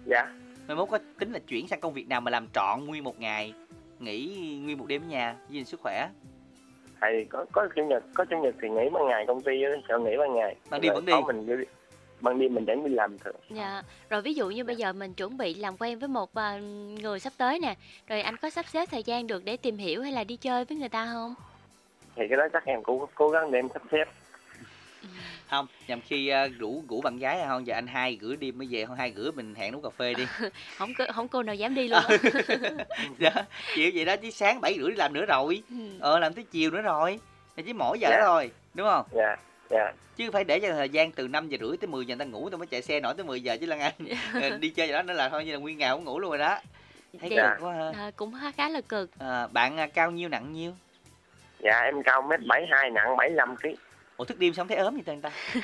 [0.04, 0.26] Dạ.
[0.68, 3.20] Mai mốt có tính là chuyển sang công việc nào mà làm trọn nguyên một
[3.20, 3.52] ngày
[3.98, 4.26] nghỉ
[4.64, 6.08] nguyên một đêm ở nhà giữ gìn sức khỏe
[7.00, 9.52] thì có có chủ nhật có chủ nhật thì nghỉ ban ngày công ty
[9.88, 11.12] sợ nghỉ ban ngày Ban đêm Rồi vẫn đi.
[11.26, 11.64] mình đi
[12.20, 13.82] ban đêm mình vẫn đi làm thường Dạ.
[14.10, 16.58] Rồi ví dụ như bây giờ mình chuẩn bị làm quen với một à,
[17.02, 17.74] người sắp tới nè,
[18.08, 20.64] rồi anh có sắp xếp thời gian được để tìm hiểu hay là đi chơi
[20.64, 21.34] với người ta không?
[22.16, 24.04] thì cái đó chắc em cũng cố gắng để em sắp xếp
[25.50, 28.58] không nhằm khi uh, rủ rủ bạn gái hay không giờ anh hai rửa đêm
[28.58, 30.26] mới về không hai rửa mình hẹn uống cà phê đi
[30.78, 32.00] Không có không cô nào dám đi luôn.
[32.08, 32.16] á.
[33.18, 33.30] đó
[33.74, 35.76] chịu vậy đó chứ sáng bảy rưỡi đi làm nữa rồi Ừ.
[36.00, 37.20] ờ làm tới chiều nữa rồi
[37.66, 38.16] chỉ mỗi giờ Dạ.
[38.20, 39.36] đó thôi đúng không dạ
[39.70, 42.24] dạ chứ phải để cho thời gian từ 5 giờ rưỡi tới 10 giờ người
[42.26, 43.92] ta ngủ tôi mới chạy xe nổi tới 10 giờ chứ Lan Anh
[44.42, 46.30] Ờ, đi chơi vậy đó nữa là thôi như là nguyên ngày không ngủ luôn
[46.30, 46.58] rồi đó
[47.20, 47.50] thấy Dạ.
[47.54, 49.10] cực quá ha À, cũng khá khá là cực.
[49.18, 50.72] à, bạn à, cao nhiêu nặng nhiêu
[51.58, 53.68] dạ em cao mét bảy hai nặng 75 kg
[54.18, 55.30] ủa thức đêm sống thấy ốm như tên ta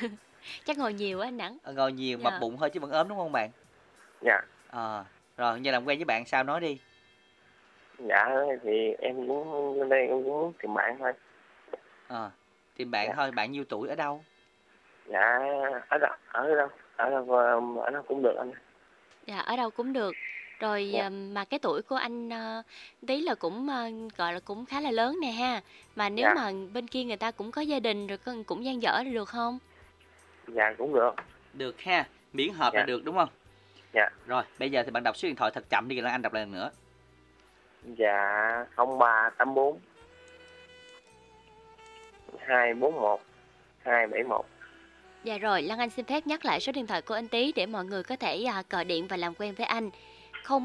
[0.65, 1.57] Chắc ngồi nhiều á anh Nắng.
[1.63, 2.29] Ờ, ngồi nhiều Dạ.
[2.29, 3.49] mập bụng thôi chứ vẫn ốm đúng không bạn
[4.21, 5.05] dạ ờ
[5.37, 6.77] rồi giờ làm quen với bạn sao nói đi
[7.99, 8.29] dạ
[8.63, 11.11] thì em cũng lên đây em muốn tìm bạn thôi
[12.07, 12.31] ờ
[12.75, 13.13] tìm bạn Dạ.
[13.15, 14.23] thôi bạn nhiêu tuổi ở đâu
[15.05, 15.39] dạ
[15.89, 18.51] ở đâu ở đâu ở đâu ờ, ở đâu cũng được anh
[19.27, 20.13] Dạ ở đâu cũng được.
[20.59, 21.03] Rồi Dạ.
[21.05, 22.63] à, mà cái tuổi của anh à,
[23.07, 25.61] tí là cũng à, gọi là cũng khá là lớn nè ha.
[25.95, 26.33] Mà nếu Dạ.
[26.33, 29.59] mà bên kia người ta cũng có gia đình rồi cũng gian dở được không?
[30.47, 31.11] dạ cũng được
[31.53, 32.85] được ha miễn hợp là Dạ.
[32.85, 33.29] được đúng không
[33.93, 34.09] Dạ.
[34.25, 36.33] rồi bây giờ thì bạn đọc số điện thoại thật chậm đi Lan Anh đọc
[36.33, 36.71] lại lần nữa
[37.97, 39.79] dạ không ba tám bốn
[42.39, 43.21] hai bốn một
[43.83, 44.45] hai bảy một
[45.23, 47.65] Dạ rồi, Lan Anh xin phép nhắc lại số điện thoại của anh Tý để
[47.65, 49.89] mọi người có thể à, gọi điện và làm quen với anh.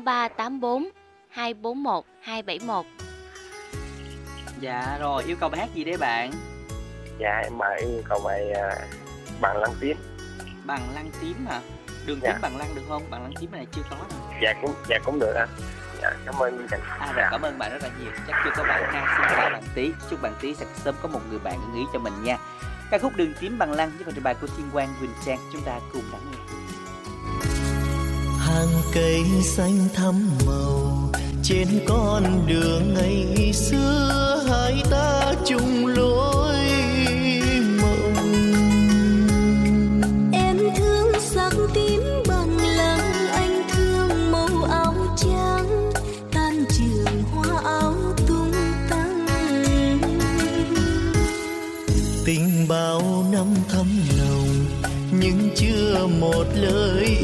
[0.05, 0.89] 0384
[1.29, 3.10] 241 271.
[4.61, 6.31] Dạ rồi yêu cầu bài hát gì đấy bạn
[7.19, 8.77] dạ em mời yêu cầu bài à,
[9.41, 9.97] bằng lăng tím
[10.65, 11.61] bằng lăng tím hả
[12.07, 12.33] đường Dạ.
[12.33, 14.99] tím bằng lăng được không bằng lăng tím này chưa có đâu dạ cũng dạ
[15.05, 15.49] cũng được anh
[16.03, 17.29] dạ cảm ơn trình À, dạ.
[17.31, 18.13] cảm ơn bạn rất là nhiều.
[18.29, 19.17] Chắc chưa có bạn ha.
[19.17, 19.91] Xin chào bạn tí.
[20.11, 22.39] Chúc bạn tí sẽ sớm có một người bạn ưng ý cho mình nha.
[22.91, 25.39] Ca khúc Đường tím bằng lăng với phần trình bày của Thiên Quang Quỳnh Trang
[25.53, 26.39] chúng ta cùng lắng nghe.
[28.51, 31.11] Hàng cây xanh thắm màu.
[31.43, 36.57] Trên con đường ngày xưa hai ta chung lối
[37.83, 38.15] mộng.
[40.33, 45.93] Em thương sắc tím bằng lăng Anh thương màu áo trắng.
[46.33, 47.95] Tan trường hoa áo
[48.27, 48.53] tung
[48.91, 49.27] tăng.
[52.27, 53.87] Tình bao năm thắm
[54.19, 54.67] nồng
[55.21, 57.20] nhưng chưa một lời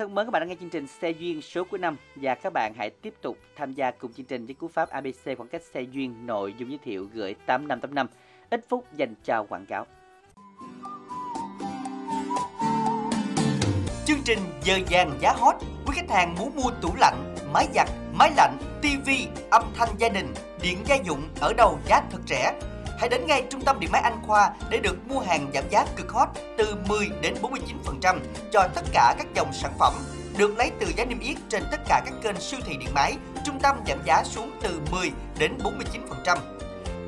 [0.00, 2.52] thân mến, các bạn đang nghe chương trình Xe duyên số cuối năm và các
[2.52, 5.62] bạn hãy tiếp tục tham gia cùng chương trình với cú pháp ABC khoảng cách
[5.62, 8.06] xe duyên nội dung giới thiệu gửi 8585.
[8.50, 9.86] Ít phút dành cho quảng cáo.
[14.06, 15.54] Chương trình giờ vàng giá hot.
[15.86, 17.88] Quý khách hàng muốn mua tủ lạnh, máy giặt,
[18.18, 22.60] máy lạnh, tivi, âm thanh gia đình, điện gia dụng ở đâu giá thật rẻ.
[23.00, 25.86] Hãy đến ngay trung tâm điện máy Anh Khoa để được mua hàng giảm giá
[25.96, 26.28] cực hot
[26.58, 28.18] từ 10 đến 49%
[28.52, 29.94] cho tất cả các dòng sản phẩm
[30.36, 33.16] được lấy từ giá niêm yết trên tất cả các kênh siêu thị điện máy.
[33.44, 35.58] Trung tâm giảm giá xuống từ 10 đến
[36.24, 36.38] 49%.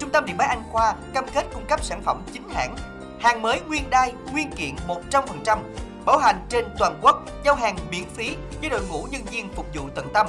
[0.01, 2.77] Trung tâm điện máy Anh Khoa cam kết cung cấp sản phẩm chính hãng,
[3.21, 4.75] hàng mới nguyên đai, nguyên kiện
[5.11, 5.59] 100%,
[6.05, 9.67] bảo hành trên toàn quốc, giao hàng miễn phí với đội ngũ nhân viên phục
[9.75, 10.27] vụ tận tâm.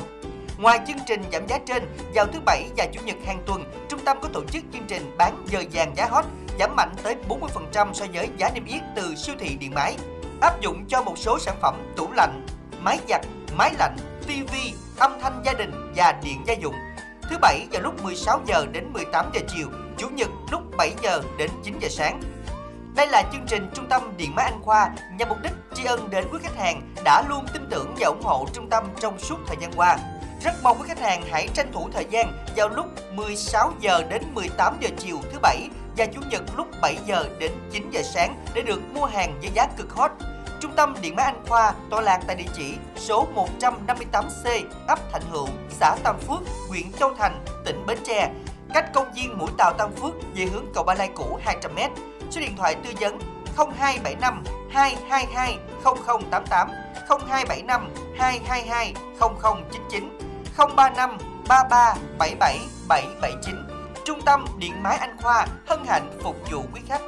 [0.57, 1.83] Ngoài chương trình giảm giá trên,
[2.15, 5.15] vào thứ Bảy và Chủ nhật hàng tuần, trung tâm có tổ chức chương trình
[5.17, 6.25] bán giờ vàng giá hot
[6.59, 7.15] giảm mạnh tới
[7.73, 9.97] 40% so với giá niêm yết từ siêu thị điện máy.
[10.41, 12.45] Áp dụng cho một số sản phẩm tủ lạnh,
[12.79, 13.21] máy giặt,
[13.57, 13.95] máy lạnh,
[14.27, 16.75] tivi, âm thanh gia đình và điện gia dụng.
[17.29, 21.21] Thứ Bảy vào lúc 16 giờ đến 18 giờ chiều, Chủ nhật lúc 7 giờ
[21.37, 22.21] đến 9 giờ sáng.
[22.95, 26.09] Đây là chương trình Trung tâm Điện máy Anh Khoa nhằm mục đích tri ân
[26.09, 29.37] đến quý khách hàng đã luôn tin tưởng và ủng hộ trung tâm trong suốt
[29.47, 29.97] thời gian qua.
[30.43, 34.23] Rất mong quý khách hàng hãy tranh thủ thời gian vào lúc 16 giờ đến
[34.33, 38.45] 18 giờ chiều thứ bảy và chủ nhật lúc 7 giờ đến 9 giờ sáng
[38.53, 40.11] để được mua hàng với giá cực hot.
[40.59, 43.27] Trung tâm Điện máy Anh Khoa tọa lạc tại địa chỉ số
[43.59, 46.39] 158C, ấp Thạnh Hữu, xã Tam Phước,
[46.69, 48.29] huyện Châu Thành, tỉnh Bến Tre,
[48.73, 51.89] cách công viên Mũi Tàu Tam Phước về hướng cầu Ba Lai cũ 200m.
[52.29, 53.19] Số điện thoại tư vấn
[53.55, 56.69] 0275 222 0088
[57.07, 60.22] 0275 222 0099
[60.57, 63.55] 035 33 77 779
[64.05, 67.01] Trung tâm Điện máy Anh Khoa hân hạnh phục vụ quý khách.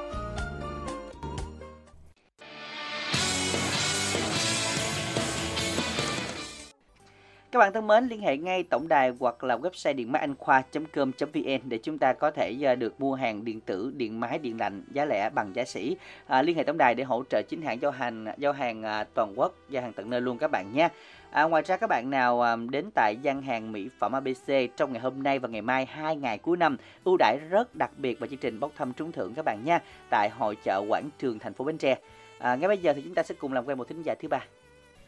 [7.55, 10.35] Các bạn thân mến, liên hệ ngay tổng đài hoặc là website điện máy anh
[10.35, 14.59] khoa.com.vn để chúng ta có thể ờ, được mua hàng điện tử, điện máy, điện
[14.59, 15.97] lạnh giá lẻ bằng giá sỉ.
[16.27, 19.03] À, liên hệ tổng đài để hỗ trợ chính hãng giao hàng giao hàng ờ,
[19.13, 20.89] toàn quốc, giao hàng tận nơi luôn các bạn nha.
[21.35, 24.93] À, ngoài ra các bạn nào à, đến tại gian hàng mỹ phẩm ABC trong
[24.93, 28.19] ngày hôm nay và ngày mai hai ngày cuối năm ưu đãi rất đặc biệt
[28.19, 29.79] và chương trình bốc thăm trúng thưởng các bạn nha
[30.09, 31.95] tại hội chợ Quảng Trường thành phố Bến Tre.
[32.39, 34.27] À, ngay bây giờ thì chúng ta sẽ cùng làm quen một thính giả thứ
[34.27, 34.39] ba.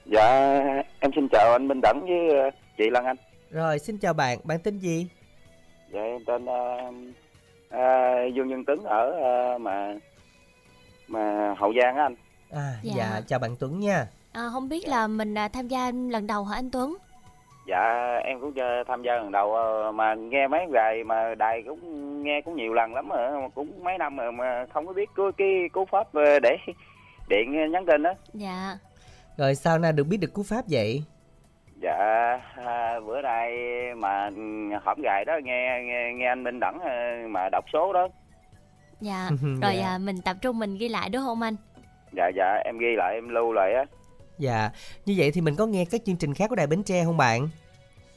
[0.05, 0.59] Dạ,
[0.99, 3.17] em xin chào anh Minh Đẳng với ờ, chị Lan Anh.
[3.51, 5.07] Rồi, xin chào bạn, bạn tên gì?
[5.93, 6.93] Dạ, em tên uh,
[7.73, 9.15] uh, Dương Nhân Tuấn ở
[9.55, 9.95] uh, mà
[11.07, 12.15] mà Hậu Giang á anh.
[12.51, 12.93] À, Dạ.
[12.97, 13.21] dạ.
[13.28, 14.07] chào bạn Tuấn nha.
[14.38, 16.97] À, không biết là mình à, tham gia lần đầu hả anh Tuấn?
[17.67, 21.63] Dạ, em cũng ờ, tham gia lần đầu ờ, mà nghe mấy ngày mà đài
[21.67, 21.79] cũng
[22.23, 25.09] nghe cũng nhiều lần lắm rồi, mà cũng mấy năm rồi mà không có biết
[25.15, 26.07] cái cái cú pháp
[26.43, 26.57] để
[27.29, 28.13] điện nhắn tin đó.
[28.33, 28.77] Dạ.
[29.38, 31.03] Rồi sao nay được biết được cú pháp vậy?
[31.81, 31.97] Dạ,
[32.65, 33.51] à, bữa nay
[33.97, 34.29] mà
[34.85, 36.79] hổm gài đó nghe nghe, nghe anh Minh Đẳng
[37.33, 38.07] mà đọc số đó.
[39.01, 39.29] Dạ.
[39.61, 39.88] Rồi Dạ.
[39.88, 41.55] à, mình tập trung mình ghi lại đúng không anh?
[42.17, 43.85] Dạ dạ, em ghi lại em lưu lại á.
[44.39, 44.69] Dạ,
[45.05, 47.17] như vậy thì mình có nghe các chương trình khác của Đài Bến Tre không
[47.17, 47.49] bạn?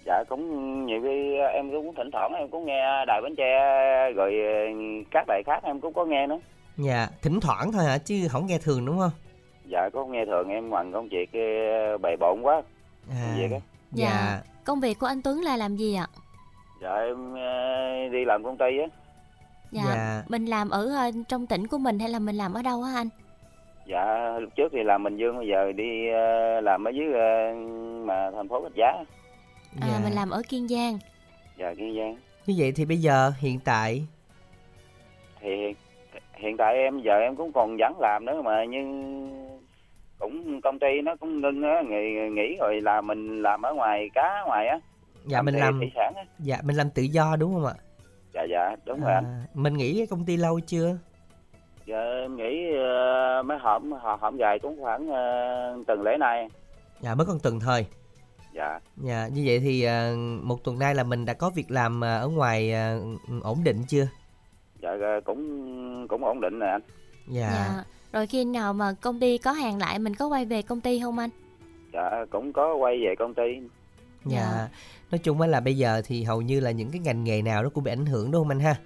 [0.07, 3.45] dạ cũng nhiều khi em cũng thỉnh thoảng em cũng nghe đài bến tre
[4.17, 4.61] rồi ờ,
[5.11, 6.39] các đài khác em cũng có nghe nữa
[6.77, 9.11] Dạ, thỉnh thoảng thôi hả chứ không nghe thường đúng không?
[9.71, 12.63] dạ có nghe thường em bằng công việc ờ, bề bộn quá
[13.11, 13.59] À, việc á
[13.93, 14.41] dạ.
[14.65, 16.07] Công việc của anh Tuấn là làm gì ạ?
[16.83, 18.87] dạ em ờ, đi làm công ty á
[19.71, 19.83] Dạ.
[19.87, 20.23] Dạ.
[20.29, 23.09] Mình làm ở trong tỉnh của mình hay là mình làm ở đâu hả anh?
[23.87, 27.55] Dạ lúc trước thì làm bình dương bây giờ đi ờ, làm ở dưới ờ,
[28.05, 28.87] mà thành phố bạch giá
[29.81, 30.01] À, dạ.
[30.05, 30.99] mình làm ở Kiên Giang.
[31.59, 32.17] dạ kiên giang
[32.47, 34.07] Như vậy thì bây giờ hiện tại
[35.41, 35.49] thì
[36.35, 39.21] hiện, tại em giờ em cũng còn vẫn làm nữa mà nhưng
[40.19, 44.11] cũng công ty nó cũng ngưng á nghỉ, nghỉ rồi là mình làm ở ngoài
[44.15, 44.79] cá ngoài á
[45.27, 47.75] dạ mình thủy- làm sản á dạ mình làm tự do đúng không ạ?
[48.35, 50.97] dạ dạ đúng rồi anh À, mình nghỉ cái công ty lâu chưa?
[51.91, 56.49] Dạ em nghĩ ờ, mấy hổm họ hổm dài cũng khoảng uh, tuần lễ nay.
[57.01, 57.87] Dạ mới còn tuần thôi.
[58.55, 58.81] Dạ.
[58.97, 60.13] Dạ, như vậy thì à,
[60.43, 62.99] một tuần nay là mình đã có việc làm à, ở ngoài à,
[63.43, 64.07] ổn định chưa?
[64.83, 64.91] Dạ
[65.25, 66.81] cũng cũng ổn định nè anh.
[67.29, 67.51] Dạ.
[67.51, 67.85] Dạ.
[68.13, 71.01] Rồi khi nào mà công ty có hàng lại mình có quay về công ty
[71.01, 71.31] không anh?
[71.93, 73.43] Dạ cũng có quay về công ty.
[74.25, 74.69] Dạ.
[75.11, 77.63] Nói chung á là bây giờ thì hầu như là những cái ngành nghề nào
[77.63, 78.77] nó cũng bị ảnh hưởng đúng không anh ha?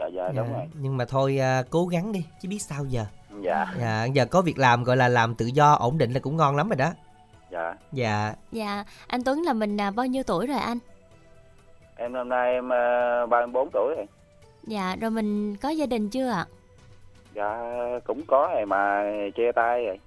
[0.00, 0.66] Dạ dạ đúng rồi.
[0.74, 3.04] Nhưng mà thôi à, cố gắng đi chứ biết sao giờ.
[3.40, 3.66] Dạ.
[3.80, 6.56] Dạ, giờ có việc làm gọi là làm tự do ổn định là cũng ngon
[6.56, 6.92] lắm rồi đó.
[7.50, 7.74] Dạ.
[7.92, 8.34] Dạ.
[8.52, 8.84] Dạ.
[9.06, 10.78] Anh Tuấn là mình à, bao nhiêu tuổi rồi anh?
[11.96, 12.64] Em năm nay em
[13.24, 14.06] uh, 34 tuổi rồi.
[14.66, 14.96] Dạ.
[15.00, 16.46] Rồi mình có gia đình chưa ạ?
[17.34, 17.58] Dạ
[18.06, 19.02] cũng có rồi mà
[19.36, 19.98] chia tay rồi.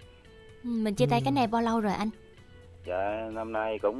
[0.64, 1.24] Ừ, Mình chia tay Ừ.
[1.26, 2.10] cái này bao lâu rồi anh?
[2.88, 3.98] dạ năm nay cũng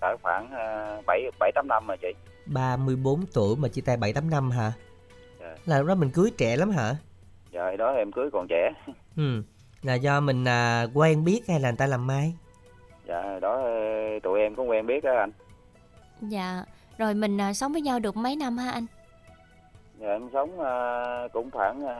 [0.00, 2.08] cỡ khoảng à, bảy bảy tám năm rồi chị
[2.46, 4.72] 34 tuổi mà chia tay 7 8 năm hả?
[5.40, 5.54] Dạ.
[5.66, 6.96] Là lúc đó mình cưới trẻ lắm hả?
[7.52, 8.70] dạ hồi đó em cưới còn trẻ
[9.16, 9.42] Ừ.
[9.82, 12.34] Là do mình à, quen biết hay là người ta làm mai?
[13.08, 13.70] dạ hồi đó ờ,
[14.22, 15.30] tụi em cũng quen biết á anh
[16.20, 16.64] Dạ,
[16.98, 18.86] rồi mình à, sống với nhau được mấy năm ha anh?
[20.00, 20.74] dạ em sống à,
[21.32, 21.96] cũng khoảng à,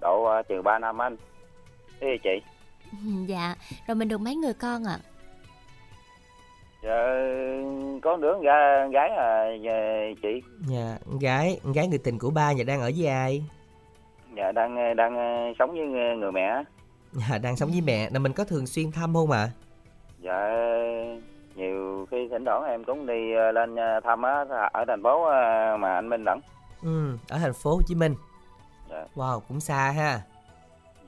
[0.00, 1.16] độ à, chừng ba năm anh
[2.00, 2.42] thế chị
[3.26, 3.54] Dạ,
[3.86, 4.98] rồi mình được mấy người con ạ?
[6.84, 7.06] Dạ
[8.02, 8.42] có đứa con
[8.90, 9.72] gái, à dạ,
[10.22, 13.44] chị Dạ, gái, gái người tình của ba nhà đang ở với ai?
[14.36, 16.62] dạ đang đang ờ, sống với người người mẹ
[17.12, 18.10] Dạ, đang sống với mẹ.
[18.12, 19.48] Là mình có thường xuyên thăm không ạ?
[20.20, 20.50] dạ
[21.56, 25.24] nhiều khi thỉnh thoảng em cũng đi ờ, lên ờ, thăm á ở thành phố
[25.24, 26.40] ờ, mà anh Minh lẫn
[26.82, 28.14] Ừ, ở thành phố Hồ Chí Minh.
[28.90, 29.04] Dạ.
[29.14, 30.20] Wow, cũng xa ha.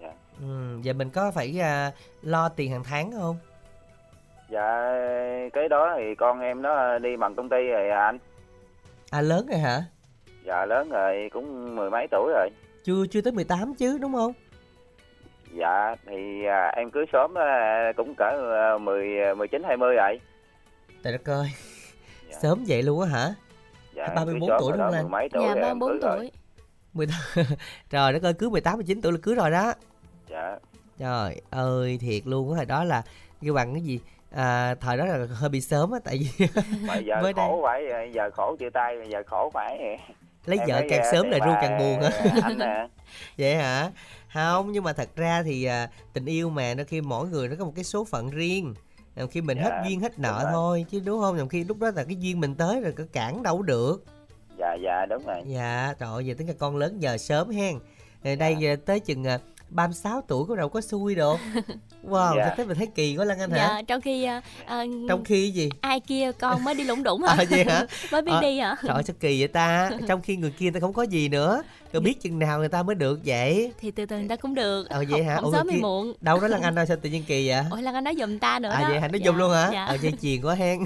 [0.02, 0.12] Dạ.
[0.40, 3.36] Ừ, vậy mình có phải à, lo tiền hàng tháng không?
[4.50, 4.92] Dạ
[5.52, 8.18] cái đó thì con em nó đi bằng công ty rồi à anh
[9.10, 9.82] À lớn rồi hả?
[10.44, 12.48] dạ lớn rồi cũng mười mấy tuổi rồi
[12.84, 14.32] Chưa chưa tới 18 chứ đúng không?
[15.52, 19.94] dạ thì à, em cưới sớm á, cũng cỡ à, mười mười chín hai mươi
[19.96, 20.20] rồi
[21.02, 21.48] Trời đất ơi.
[22.40, 23.34] Sớm vậy luôn á hả?
[23.94, 25.02] dạ À, 34 cưới sớm tuổi đúng không anh?
[25.02, 26.16] mười mấy tuổi Dạ, em 34 cưới rồi.
[26.16, 26.30] tuổi.
[26.92, 27.18] 18
[27.90, 29.72] Trời đất ơi cưới 18 19 tuổi là cưới rồi đó.
[30.30, 30.58] dạ
[30.98, 33.02] Trời ơi thiệt luôn á hồi đó là
[33.42, 34.00] kêu bằng cái gì?
[34.30, 36.46] À, thời đó là hơi bị sớm á tại vì
[36.86, 37.46] mà giờ Mới đây.
[37.46, 39.98] khổ phải giờ khổ chia tay giờ khổ phải.
[40.46, 42.10] Lấy Em vợ càng à, sớm là ru càng buồn á.
[42.42, 42.88] anh nè.
[43.38, 43.90] Vậy hả?
[44.34, 47.54] Không nhưng mà thật ra thì à, tình yêu mà nó khi mỗi người nó
[47.58, 48.74] có một cái số phận riêng.
[49.16, 51.36] Nhiều khi mình Dạ, hết duyên hết nợ thôi chứ đúng không?
[51.36, 54.04] Nhiều khi lúc đó là cái duyên mình tới rồi có cản đâu được.
[54.58, 55.42] Dạ dạ đúng rồi.
[55.46, 57.78] Dạ trời ơi giờ tính là con lớn giờ sớm hen.
[58.38, 59.38] Đây giờ tới chừng à,
[59.70, 61.36] 36 tuổi có đâu có xui được
[62.08, 62.44] wow Dạ.
[62.46, 65.24] sao thấy mình thấy kỳ quá Lan Anh hả Dạ, trong khi à, à, trong
[65.24, 67.34] khi gì ai kia con mới đi lủng đủng hả?
[67.38, 68.76] à, vậy hả mới biết Ờ, đi hả?
[68.82, 71.62] trời ơi sao kỳ vậy ta trong khi người kia ta không có gì nữa
[71.92, 74.54] rồi biết chừng nào người ta mới được vậy Thì từ từ người ta cũng
[74.54, 74.88] được.
[74.88, 76.12] ờ vậy hả Không Ủa, sớm người hay kia- muộn.
[76.20, 78.38] đâu đó Lan Anh ơi sao tự nhiên kỳ vậy Ôi Lan Anh nói giùm
[78.38, 78.88] ta nữa à đó.
[78.88, 79.84] vậy hả nó Dạ, dùng luôn hả Dạ.
[79.84, 80.78] ờ dây chuyền quá hen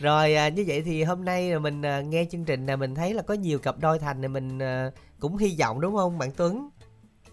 [0.00, 2.94] rồi à, như vậy thì hôm nay là mình à, nghe chương trình là mình
[2.94, 4.90] thấy là có nhiều cặp đôi thành thì mình à,
[5.20, 6.68] cũng hy vọng đúng không bạn Tuấn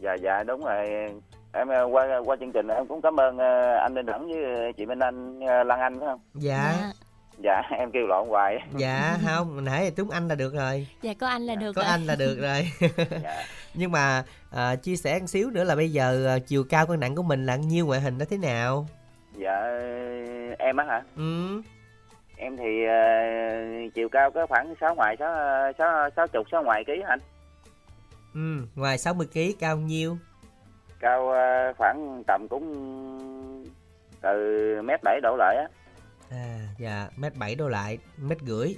[0.05, 0.85] dạ dạ đúng rồi.
[1.53, 4.73] Em ờ, qua qua chương trình em cũng cảm ơn ờ, anh Minh Đẳng với
[4.77, 6.19] chị Minh Anh ờ, Lan Anh phải không?
[6.33, 6.91] Dạ.
[7.43, 7.61] Dạ.
[7.79, 8.57] Em kêu lộn hoài.
[8.77, 10.87] Dạ không mình hãy Tuấn Anh là được rồi.
[11.01, 11.91] Dạ có anh là được có rồi.
[11.91, 12.89] anh là được rồi.
[13.73, 16.99] Nhưng mà à, chia sẻ một xíu nữa là bây giờ à, chiều cao cân
[16.99, 18.87] nặng của mình là nhiêu ngoại hình nó thế nào?
[19.37, 19.61] Dạ
[20.59, 21.01] em á hả?
[21.17, 21.61] Ừ.
[22.37, 22.95] Em thì ờ,
[23.95, 25.33] chiều cao có khoảng sáu ngoài sáu
[25.77, 27.19] sáu sáu chục sáu ngoài ký anh
[28.36, 30.17] ừ ngoài 60 kg cao nhiêu?
[30.99, 32.65] Cao ờ, khoảng tầm cũng
[34.21, 35.67] từ mét bảy đổ lại á.
[36.31, 38.75] À dạ mét bảy đổ lại mét rưỡi.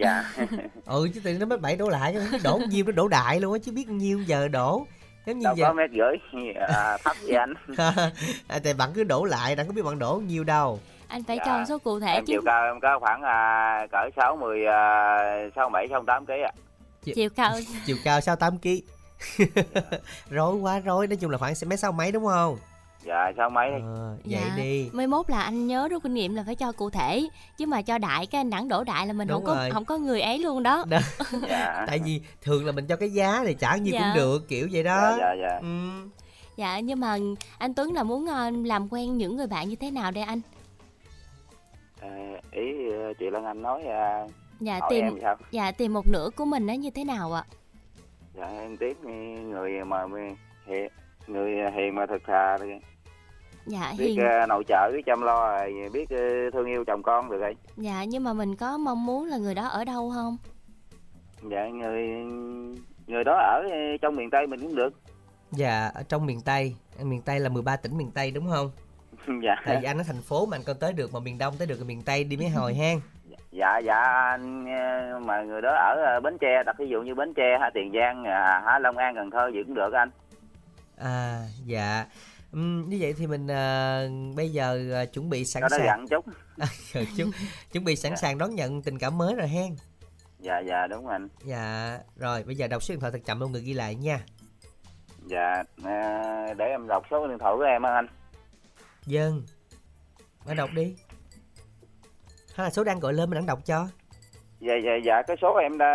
[0.00, 0.24] Dạ.
[0.86, 3.52] Ừ chứ tự nó mét bảy đổ lại chứ đổ nhiêu nó đổ đại luôn
[3.52, 4.86] á chứ biết nhiêu giờ đổ.
[5.26, 7.54] Giống như đâu giờ có mét rưỡi à, thấp vậy anh.
[8.48, 10.80] À, tại bạn cứ đổ lại bạn có biết bạn đổ nhiêu đâu.
[11.08, 11.44] Anh phải Dạ.
[11.46, 12.32] cho số cụ thể em chứ.
[12.32, 15.18] chiều cao em có khoảng à, cỡ sáu mươi à,
[15.56, 16.52] sáu bảy sáu tám ký ạ
[17.04, 17.54] Chiều cao
[17.86, 18.68] chiều cao 68 kg
[20.30, 22.58] rối quá rối nói chung là khoảng mét sáu mấy đúng không
[23.04, 24.54] dạ sáu mấy ờ, vậy Dạ.
[24.56, 27.28] đi Mới mốt là anh nhớ rút kinh nghiệm là phải cho cụ thể
[27.58, 29.70] chứ mà cho đại cái anh đẳng đổ đại là mình Đúng không có rồi.
[29.70, 30.84] không có người ấy luôn đó.
[30.88, 30.98] Đó.
[31.48, 34.00] dạ tại vì thường là mình cho cái giá thì trả nhiêu Dạ.
[34.00, 35.66] cũng được kiểu vậy đó dạ dạ ừ.
[36.56, 37.16] Dạ nhưng mà
[37.58, 40.40] anh Tuấn là muốn ờ, làm quen những người bạn như thế nào đây anh?
[42.00, 42.08] à,
[42.52, 44.26] ý ờ, chị Lan Anh nói à,
[44.60, 47.32] Dạ hỏi tìm em sao dạ tìm một nửa của mình nó như thế nào
[47.32, 47.44] ạ?
[48.34, 48.96] dạ em tiếp
[49.50, 50.04] người mà
[50.66, 50.88] hiền
[51.26, 52.66] người hiền mà thật thà thì
[53.66, 54.20] Dạ biết hiền.
[54.40, 56.16] ờ, nội trợ biết chăm lo rồi biết ờ,
[56.52, 59.54] thương yêu chồng con được rồi Dạ nhưng mà mình có mong muốn là người
[59.54, 60.36] đó ở đâu không?
[61.50, 62.06] dạ người
[63.06, 64.90] người đó ở ờ, trong miền tây mình cũng được
[65.50, 68.70] dạ ở trong miền tây miền tây là 13 tỉnh miền tây đúng không
[69.42, 69.54] dạ.
[69.66, 71.66] Tại vì anh ở thành phố mà anh còn tới được mà miền đông tới
[71.66, 73.00] được miền tây đi mấy hồi hen?
[73.52, 77.14] Dạ dạ anh ờ, mà người đó ở ờ, bến tre đặt ví dụ như
[77.14, 80.10] bến tre hay tiền giang à, hả long an cần thơ gì cũng được anh.
[80.98, 82.06] À dạ.
[82.52, 84.00] Ừm, như vậy thì mình à,
[84.36, 85.86] bây giờ à, chuẩn bị sẵn sàng.
[85.86, 86.24] dặn chút.
[86.58, 87.30] À, chút
[87.72, 89.76] chuẩn bị sẵn sàng đón nhận tình cảm mới rồi hen?
[90.38, 91.28] Dạ dạ đúng anh.
[91.44, 94.20] Dạ rồi bây giờ đọc số điện thoại thật chậm luôn người ghi lại nha.
[95.26, 98.06] Dạ ờ, để em đọc số điện thoại của em anh
[99.06, 99.42] dân.
[100.46, 100.96] Bạn đọc đi.
[102.56, 103.86] Hay là số đang gọi lên mình đang đọc cho.
[104.60, 105.92] Dạ dạ dạ cái số em đã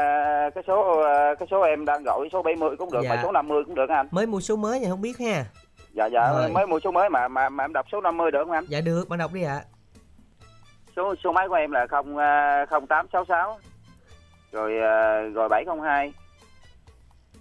[0.55, 3.09] cái số ờ, cái số em đang gọi số 70 cũng được Dạ.
[3.15, 4.07] mà số 50 cũng được anh?
[4.11, 5.45] Mới mua số mới thì không biết ha.
[5.93, 6.49] Dạ dạ Rồi.
[6.51, 8.65] mới mua số mới mà mà mà em đọc số 50 được không anh?
[8.67, 9.61] Dạ được bạn đọc đi ạ.
[10.95, 13.59] Số số máy của em là không à, không tám sáu sáu.
[14.51, 16.13] Rồi à, rồi bảy không hai.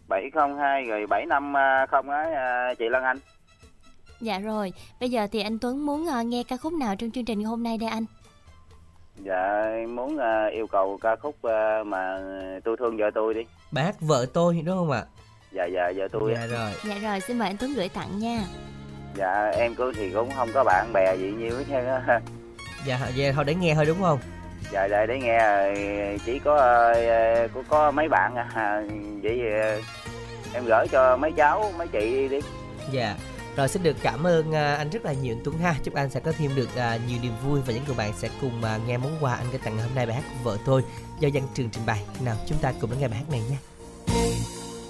[0.08, 1.54] bảy không hai rồi bảy năm
[1.90, 3.18] không á à, chị Lan Anh
[4.20, 7.24] Dạ rồi, bây giờ thì anh Tuấn muốn ờ, nghe ca khúc nào trong chương
[7.24, 8.04] trình ngày hôm nay đây anh?
[9.24, 12.18] dạ em muốn à, yêu cầu ca khúc à, mà
[12.64, 13.40] tôi thương vợ tôi đi.
[13.74, 15.04] Hát vợ tôi đúng không ạ?
[15.52, 16.70] Dạ dạ vợ tôi dạ rồi.
[16.84, 18.40] Dạ rồi, xin mời anh Tuấn gửi tặng nha.
[19.14, 22.20] dạ em cứ thì cũng không có bạn bè gì nhiều hết trơn á.
[22.86, 24.18] Dạ dạ thôi để nghe thôi đúng không?
[24.72, 28.46] Dạ để để nghe rồi chỉ có ờ, có, có mấy bạn à.
[29.22, 29.80] Vậy ờ,
[30.54, 32.40] em gửi cho mấy cháu mấy chị đi đi.
[32.90, 33.16] Dạ.
[33.56, 35.74] Rồi xin được cảm ơn à, anh rất là nhiều, anh Tuấn ha.
[35.84, 38.28] Chúc anh sẽ có thêm được à, nhiều niềm vui và những người bạn sẽ
[38.40, 40.82] cùng à, nghe món quà anh gửi tặng hôm nay bài hát vợ tôi
[41.20, 42.02] do Dân Trường trình bày.
[42.24, 43.58] Nào, chúng ta cùng lắng nghe bài hát này nha.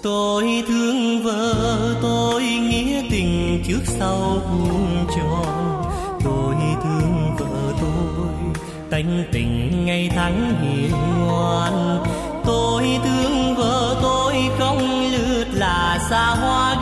[0.01, 1.55] Tôi thương vợ
[2.01, 5.83] tôi nghĩa tình trước sau vuông tròn
[6.23, 12.03] Tôi thương vợ tôi tánh tình ngày tháng hiền ngoan
[12.45, 16.76] Tôi thương vợ tôi không lướt là xa hoa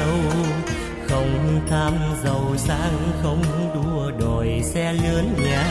[0.00, 0.18] sâu
[1.08, 1.92] không tham
[2.24, 3.42] giàu sang không
[3.74, 5.64] đua đòi xe lớn nhà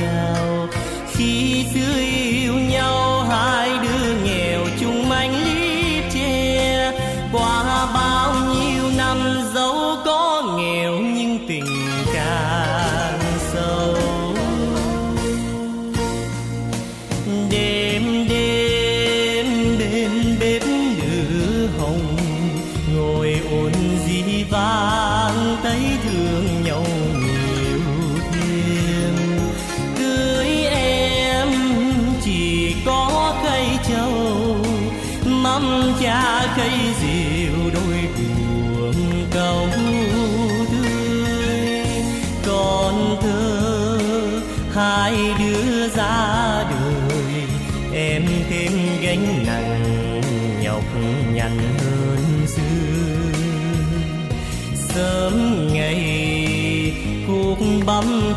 [0.00, 0.68] cao.
[1.12, 2.11] Khi xưa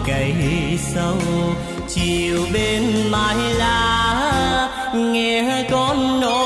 [0.08, 0.34] cây
[0.78, 1.18] sâu
[1.88, 6.45] chiều bên mái lá nghe con nói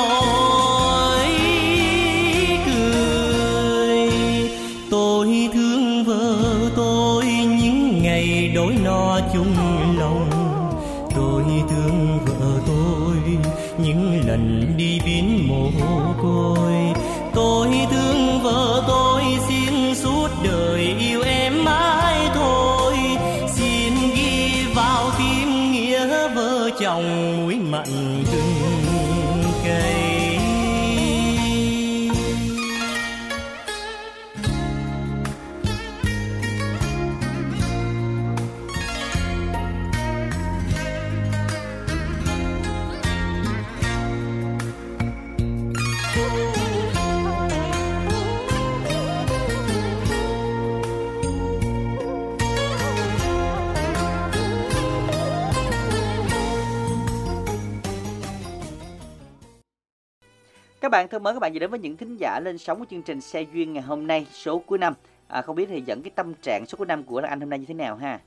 [60.89, 62.85] Các bạn thân mến, các bạn vừa đến với những thính giả lên sóng của
[62.89, 64.93] chương trình Xe Duyên ngày hôm nay, số cuối năm.
[65.27, 67.59] À, không biết thì dẫn cái tâm trạng số cuối năm của Anh hôm nay
[67.59, 68.19] như thế nào ha?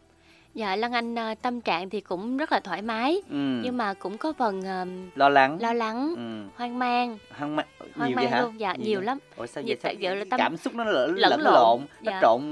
[0.55, 3.36] Dạ Lan Anh ờ, tâm trạng thì cũng rất là thoải mái, Ừ.
[3.62, 5.59] nhưng mà cũng có phần ờ, Lo lắng.
[5.61, 6.48] lo lắng, Ừ.
[6.59, 7.18] hoang mang.
[7.38, 8.40] Hoang mang, Hoang nhiều mang vậy hả?
[8.42, 9.07] luôn, dạ, nhiều vậy?
[9.07, 9.18] lắm.
[9.36, 9.76] Ủa sao Nhiều vậy?
[9.82, 12.18] Sao tại vì là tâm- Cảm xúc nó lẫn, lẫn lộn, lộn, nó dạ.
[12.22, 12.42] trộn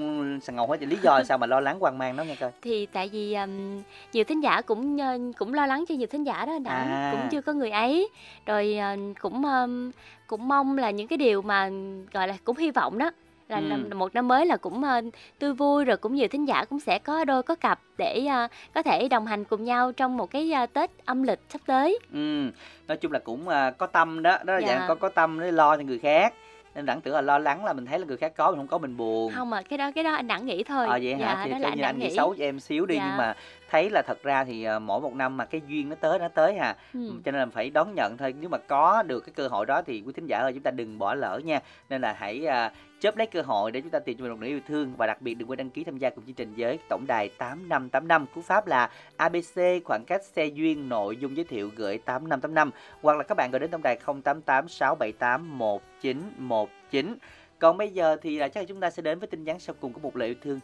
[0.42, 0.82] sàn ngầu hết.
[0.82, 2.51] Lý do sao mà lo lắng hoang mang đó nghe coi?
[2.62, 3.82] Thì tại vì ừm,
[4.12, 6.88] nhiều thính giả cũng ờ, cũng lo lắng cho nhiều thính giả đó anh Đặng,
[6.90, 7.12] À.
[7.12, 8.09] cũng chưa có người ấy.
[8.46, 9.90] Rồi ờ, cũng ừm,
[10.26, 11.70] cũng mong là những cái điều mà
[12.12, 13.11] gọi là cũng hy vọng đó
[13.51, 13.62] là Ừ.
[13.62, 15.01] năm- một năm mới là cũng ờ,
[15.38, 18.48] tươi vui rồi cũng nhiều thính giả cũng sẽ có đôi có cặp để ờ,
[18.74, 21.98] có thể đồng hành cùng nhau trong một cái ờ, Tết âm lịch sắp tới.
[22.12, 22.51] Ừ.
[22.88, 24.66] Nói chung là cũng à, có tâm đó, đó là Dạ.
[24.66, 26.34] dạng có có tâm để lo cho người khác.
[26.74, 28.66] Nên đẳng tưởng là lo lắng là mình thấy là người khác có mình không
[28.68, 29.32] có mình buồn.
[29.34, 30.86] Không mà cái đó cái đó anh Đặng nghĩ thôi.
[30.86, 31.20] Ờ vậy hả?
[31.20, 33.05] Dạ, thì đó theo là như anh nghĩ xấu cho em xíu đi Dạ.
[33.09, 33.34] nhưng mà
[33.70, 36.28] thấy là thật ra thì à, mỗi một năm mà cái duyên nó tới nó
[36.28, 36.76] tới hà.
[36.94, 37.11] Ừ.
[37.24, 38.34] Cho nên là phải đón nhận thôi.
[38.40, 40.70] Nếu mà có được cái cơ hội đó thì quý thính giả ơi chúng ta
[40.70, 41.61] đừng bỏ lỡ nha.
[41.88, 44.38] Nên là hãy à, chớp lấy cơ hội để chúng ta tìm cho mình một
[44.40, 46.55] nửa yêu thương và đặc biệt đừng quên đăng ký tham gia cùng chương trình
[46.57, 51.44] với tổng đài 8585 cú pháp là ABC khoảng cách xe duyên nội dung giới
[51.44, 52.70] thiệu gửi 8585
[53.03, 57.16] hoặc là các bạn gọi đến tổng đài 088 678 1919
[57.59, 59.74] Còn bây giờ thì là chắc là chúng ta sẽ đến với tin nhắn sau
[59.80, 60.61] cùng của một lời yêu thương.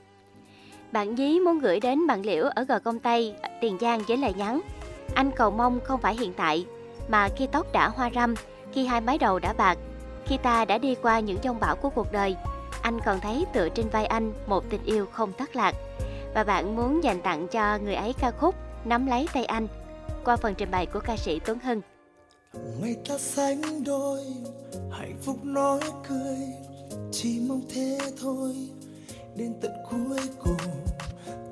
[0.93, 4.34] Bạn Dí muốn gửi đến bạn Liễu ở Gò Công Tây, Tiền Giang với lời
[4.37, 4.61] nhắn.
[5.14, 6.66] Anh cầu mong không phải hiện tại,
[7.09, 8.34] mà khi tóc đã hoa râm,
[8.72, 9.78] khi hai mái đầu đã bạc,
[10.27, 12.37] khi ta đã đi qua những dông bão của cuộc đời,
[12.83, 15.74] anh còn thấy tựa trên vai anh một tình yêu không thất lạc.
[16.35, 18.55] Và bạn muốn dành tặng cho người ấy ca khúc
[18.87, 19.68] Nắm lấy tay anh
[20.24, 21.81] qua phần trình bày của ca sĩ Tuấn Hưng.
[22.81, 24.20] ngày ta sánh đôi
[24.91, 26.39] hạnh phúc nói cười
[27.12, 28.55] chỉ mong thế thôi
[29.37, 30.85] đến tận cuối cùng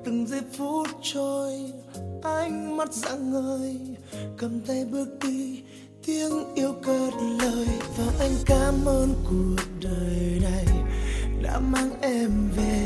[0.03, 1.71] từng giây phút trôi
[2.23, 3.79] ánh mắt dạng ngời
[4.37, 5.63] cầm tay bước đi
[6.05, 10.65] tiếng yêu cất lời và anh cảm ơn cuộc đời này
[11.41, 12.85] đã mang em về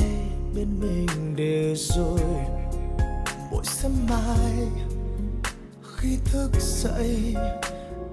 [0.56, 2.20] bên mình để rồi
[3.52, 4.68] mỗi sớm mai
[5.98, 7.36] khi thức dậy,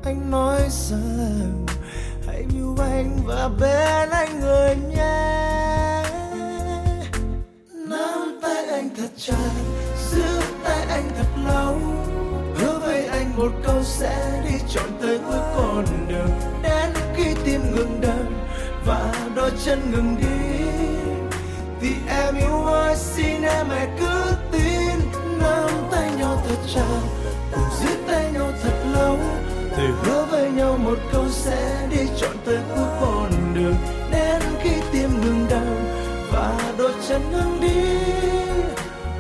[0.05, 1.67] anh nói rằng
[2.27, 6.03] hãy yêu anh và bên anh người nhé.
[7.89, 9.51] Nắm tay anh thật chặt,
[10.11, 11.79] giữ tay anh thật lâu
[13.37, 16.31] một câu sẽ đi trọn tới cuối con đường.
[16.63, 18.27] Đến khi tim ngừng đập
[18.87, 20.67] và đôi chân ngừng đi,
[21.81, 25.11] thì em yêu ơi xin em hãy cứ tin.
[25.41, 27.01] Nắm tay nhau thật chặt,
[27.53, 29.19] cùng giữ tay nhau thật lâu.
[29.77, 33.75] Thề hứa với nhau một câu sẽ đi trọn tới cuối con đường.
[34.13, 35.77] Đến khi tim ngừng đau
[36.33, 37.99] và đôi chân ngừng đi,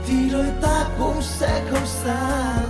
[0.06, 2.65] thì đôi ta cũng sẽ không xa.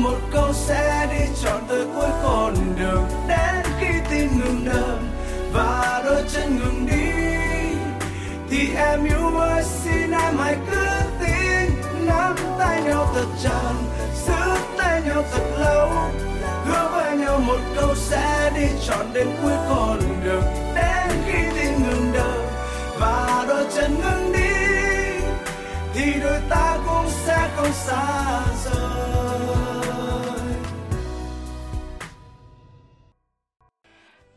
[0.00, 3.04] Một câu sẽ đi trọn tới cuối con đường.
[3.28, 4.98] Đến khi tim ngừng đập
[5.52, 7.12] và đôi chân ngừng đi,
[8.50, 10.86] thì em yêu ơi, xin em hãy cứ
[11.20, 11.70] tin.
[12.06, 13.72] Nắm tay nhau thật chặt,
[14.26, 15.88] giữ tay nhau thật lâu.
[16.64, 20.44] Hứa với nhau một câu sẽ đi trọn đến cuối con đường.
[20.74, 22.38] Đến khi tim ngừng đập
[23.00, 24.40] và đôi chân ngừng đi,
[25.94, 28.42] thì đôi ta cũng sẽ không xa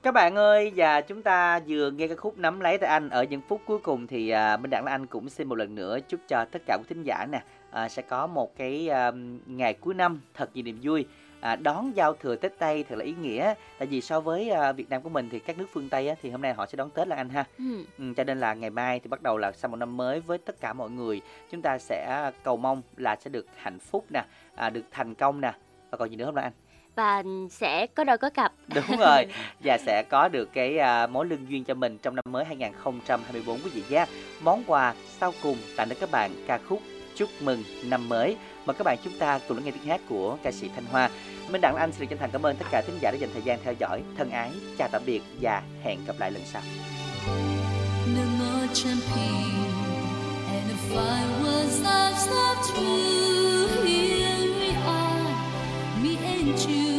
[0.01, 3.09] Các bạn ơi, và chúng ta vừa nghe cái khúc nắm lấy tay anh.
[3.09, 5.75] Ở những phút cuối cùng thì à, Minh Đẳng là anh cũng xin một lần
[5.75, 9.11] nữa chúc cho tất cả quý thính giả nè à, sẽ có một cái à,
[9.45, 11.05] ngày cuối năm thật nhiều niềm vui.
[11.39, 13.53] À, đón giao thừa Tết Tây thật là ý nghĩa.
[13.79, 16.15] Tại vì so với à, Việt Nam của mình thì các nước phương Tây á,
[16.21, 17.45] thì hôm nay họ sẽ đón Tết là anh ha.
[17.57, 17.85] Ừ.
[17.97, 20.37] ừ, cho nên là ngày mai thì bắt đầu là sau một năm mới với
[20.37, 21.21] tất cả mọi người
[21.51, 24.25] chúng ta sẽ cầu mong là sẽ được hạnh phúc nè
[24.55, 25.53] à, được thành công nè.
[25.91, 26.53] Và còn gì nữa không nào anh
[26.99, 28.51] Và sẽ có đôi có cặp.
[28.75, 29.25] Đúng rồi
[29.63, 33.59] Và sẽ có được cái à, mối lương duyên cho mình trong năm mới 2024
[33.63, 34.05] quý vị nhé.
[34.41, 36.81] Món quà sau cùng tặng đến các bạn ca khúc
[37.15, 40.37] Chúc mừng năm mới Mời các bạn chúng ta cùng lắng nghe tiếng hát của
[40.43, 41.09] ca sĩ Thanh Hoa.
[41.51, 43.29] Minh Đặng Anh xin được chân thành cảm ơn tất cả thính giả đã dành
[43.33, 44.01] thời gian theo dõi.
[44.17, 46.61] Thân ái, chào tạm biệt và hẹn gặp lại lần sau.
[48.15, 49.69] No more jumping,
[50.47, 54.18] and if I was love's love true, here we are,
[56.49, 56.98] me